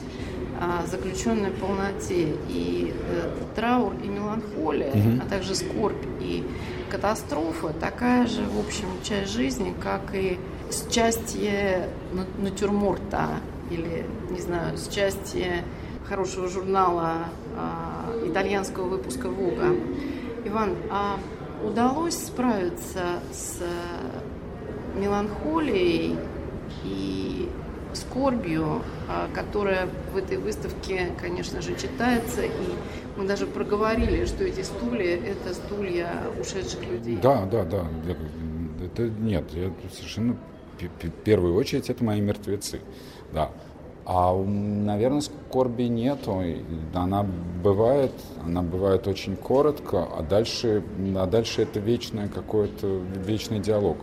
а, 0.59 0.85
заключенной 0.87 1.51
полноте. 1.51 2.35
И 2.47 2.93
э, 2.93 3.31
траур 3.55 3.93
и 4.03 4.07
меланхолия, 4.07 4.91
угу. 4.91 5.21
а 5.21 5.29
также 5.29 5.55
скорбь 5.55 6.05
и 6.19 6.45
катастрофа 6.89 7.73
такая 7.79 8.25
же, 8.27 8.43
в 8.43 8.59
общем, 8.59 8.87
часть 9.03 9.31
жизни, 9.31 9.73
как 9.81 10.13
и 10.13 10.39
счастье 10.71 11.89
натюрморта 12.37 13.27
или, 13.69 14.05
не 14.29 14.41
знаю, 14.41 14.77
счастье 14.77 15.63
хорошего 16.07 16.47
журнала 16.47 17.25
э, 17.55 18.29
итальянского 18.29 18.87
выпуска 18.87 19.29
Вога. 19.29 19.75
Иван, 20.45 20.75
а 20.89 21.19
удалось 21.63 22.17
справиться 22.17 23.19
с 23.31 23.61
меланхолией 24.95 26.17
и 26.83 27.49
скорбью, 27.93 28.81
а, 29.07 29.27
которая 29.33 29.87
в 30.13 30.17
этой 30.17 30.37
выставке, 30.37 31.11
конечно 31.19 31.61
же, 31.61 31.75
читается, 31.75 32.43
и 32.43 33.17
мы 33.17 33.25
даже 33.25 33.47
проговорили, 33.47 34.25
что 34.25 34.43
эти 34.43 34.61
стулья– 34.61 35.15
это 35.25 35.53
стулья 35.53 36.09
ушедших 36.39 36.85
людей. 36.85 37.17
Да, 37.21 37.45
да, 37.45 37.63
да. 37.63 37.87
Это 38.83 39.09
нет, 39.09 39.45
я 39.53 39.71
совершенно 39.93 40.37
в 40.79 41.09
первую 41.23 41.55
очередь 41.55 41.89
это 41.89 42.03
мои 42.03 42.21
мертвецы. 42.21 42.79
Да. 43.33 43.51
А, 44.11 44.33
наверное, 44.33 45.21
скорби 45.21 45.83
нету. 45.83 46.41
Она 46.95 47.23
бывает, 47.63 48.11
она 48.43 48.63
бывает 48.63 49.07
очень 49.07 49.35
коротко, 49.35 50.07
а 50.11 50.23
дальше, 50.23 50.83
а 51.15 51.27
дальше 51.27 51.61
это 51.61 51.79
вечное 51.79 52.27
какой-то 52.27 52.87
вечный 53.27 53.59
диалог 53.59 53.97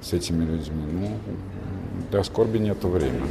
с 0.00 0.14
этими 0.14 0.46
людьми. 0.46 0.84
Ну, 0.90 1.08
для 2.10 2.24
скорби 2.24 2.56
нету 2.56 2.88
времени. 2.88 3.28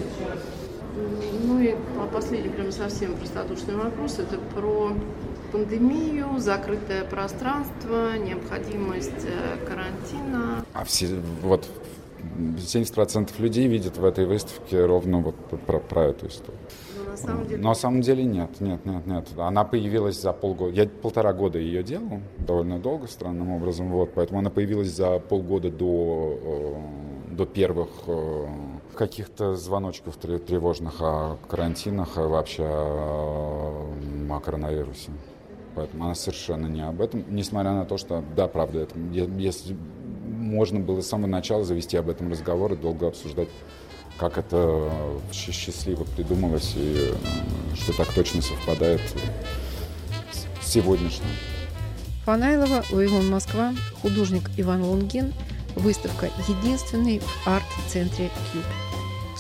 Ну 1.46 1.60
и 1.60 1.76
последний 2.14 2.50
прям 2.50 2.72
совсем 2.72 3.16
простодушный 3.16 3.76
вопрос. 3.76 4.20
Это 4.20 4.38
про 4.54 4.92
пандемию, 5.52 6.38
закрытое 6.38 7.04
пространство, 7.04 8.16
необходимость 8.16 9.26
э, 9.26 9.66
карантина. 9.66 10.64
А 10.74 10.84
все, 10.84 11.08
вот 11.42 11.68
70% 12.22 13.30
людей 13.40 13.68
видят 13.68 13.98
в 13.98 14.06
этой 14.06 14.26
выставке 14.26 14.86
ровно 14.86 15.20
вот 15.20 15.36
про, 15.36 15.80
про 15.80 16.06
эту 16.06 16.28
историю. 16.28 16.60
Но 17.06 17.12
на, 17.12 17.18
самом 17.18 17.48
деле... 17.48 17.62
Но 17.62 17.70
на 17.70 17.76
самом 17.76 18.02
деле 18.02 18.24
нет, 18.24 18.62
нет, 18.62 18.86
нет, 18.86 19.08
нет. 19.08 19.28
Она 19.38 19.64
появилась 19.64 20.22
за 20.22 20.34
полгода. 20.34 20.74
Я 20.74 20.88
полтора 20.88 21.34
года 21.34 21.60
ее 21.60 21.84
делал, 21.84 22.22
довольно 22.40 22.80
долго, 22.80 23.08
странным 23.08 23.52
образом, 23.52 23.90
вот, 23.92 24.14
поэтому 24.14 24.40
она 24.40 24.50
появилась 24.50 24.90
за 24.90 25.20
полгода 25.20 25.70
до, 25.70 26.40
э, 26.42 27.36
до 27.36 27.46
первых 27.46 27.90
э, 28.08 28.48
каких-то 28.96 29.56
звоночков 29.56 30.18
тревожных 30.18 31.02
о 31.02 31.38
карантинах, 31.48 32.18
а 32.18 32.28
вообще 32.28 32.64
о, 32.64 33.90
о 34.30 34.40
коронавирусе. 34.40 35.12
Поэтому 35.76 36.06
она 36.06 36.16
совершенно 36.16 36.68
не 36.68 36.82
об 36.82 37.00
этом, 37.00 37.24
несмотря 37.30 37.72
на 37.72 37.86
то, 37.86 37.98
что, 37.98 38.24
да, 38.36 38.48
правда, 38.48 38.80
это, 38.80 39.00
если 39.12 39.78
можно 40.50 40.80
было 40.80 41.02
с 41.02 41.08
самого 41.08 41.28
начала 41.28 41.64
завести 41.64 41.98
об 41.98 42.10
этом 42.10 42.32
разговор 42.32 42.74
и 42.74 42.76
долго 42.76 43.08
обсуждать, 43.08 43.50
как 44.18 44.38
это 44.38 44.92
счастливо 45.32 46.04
придумалось 46.04 46.74
и 46.76 47.12
э, 47.12 47.76
что 47.76 47.96
так 47.96 48.12
точно 48.14 48.42
совпадает 48.42 49.02
с 50.62 50.72
сегодняшним. 50.72 51.30
Фанайлова, 52.26 52.84
Вавилон, 52.92 53.30
Москва, 53.30 53.74
художник 54.02 54.52
Иван 54.58 54.84
Лунгин, 54.84 55.34
выставка 55.76 56.30
«Единственный» 56.48 57.20
в 57.20 57.48
арт-центре 57.48 58.30
«Кьюб». 58.52 58.89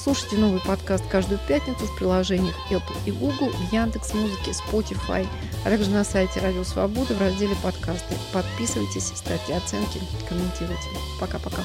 Слушайте 0.01 0.37
новый 0.37 0.61
подкаст 0.61 1.05
каждую 1.09 1.41
пятницу 1.45 1.85
в 1.85 1.97
приложениях 1.97 2.55
Apple 2.71 2.95
и 3.05 3.11
Google, 3.11 3.49
в 3.49 3.73
Яндекс 3.73 4.13
Музыке, 4.13 4.51
Spotify, 4.51 5.27
а 5.65 5.69
также 5.69 5.89
на 5.89 6.05
сайте 6.05 6.39
Радио 6.39 6.63
Свобода 6.63 7.13
в 7.13 7.19
разделе 7.19 7.53
подкасты. 7.61 8.15
Подписывайтесь, 8.31 9.07
ставьте 9.07 9.55
оценки, 9.55 9.99
комментируйте. 10.29 10.87
Пока-пока. 11.19 11.63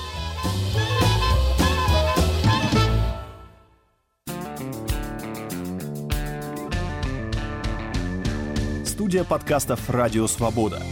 Студия 8.84 9.22
подкастов 9.22 9.88
«Радио 9.88 10.26
Свобода». 10.26 10.82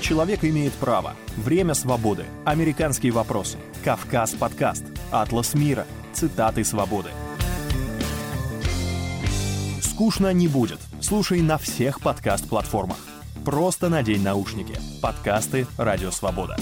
Человек 0.00 0.44
имеет 0.44 0.72
право. 0.74 1.16
Время 1.36 1.74
свободы. 1.74 2.24
Американские 2.44 3.10
вопросы. 3.10 3.58
Кавказ 3.84 4.34
подкаст. 4.34 4.84
Атлас 5.10 5.54
мира– 5.54 5.84
цитаты 6.18 6.64
свободы. 6.64 7.10
Скучно 9.80 10.32
не 10.32 10.48
будет. 10.48 10.80
Слушай 11.00 11.40
на 11.42 11.58
всех 11.58 12.00
подкаст-платформах. 12.00 12.98
Просто 13.44 13.88
надень 13.88 14.22
наушники. 14.22 14.76
Подкасты 15.00 15.68
«Радио 15.76 16.10
Свобода». 16.10 16.56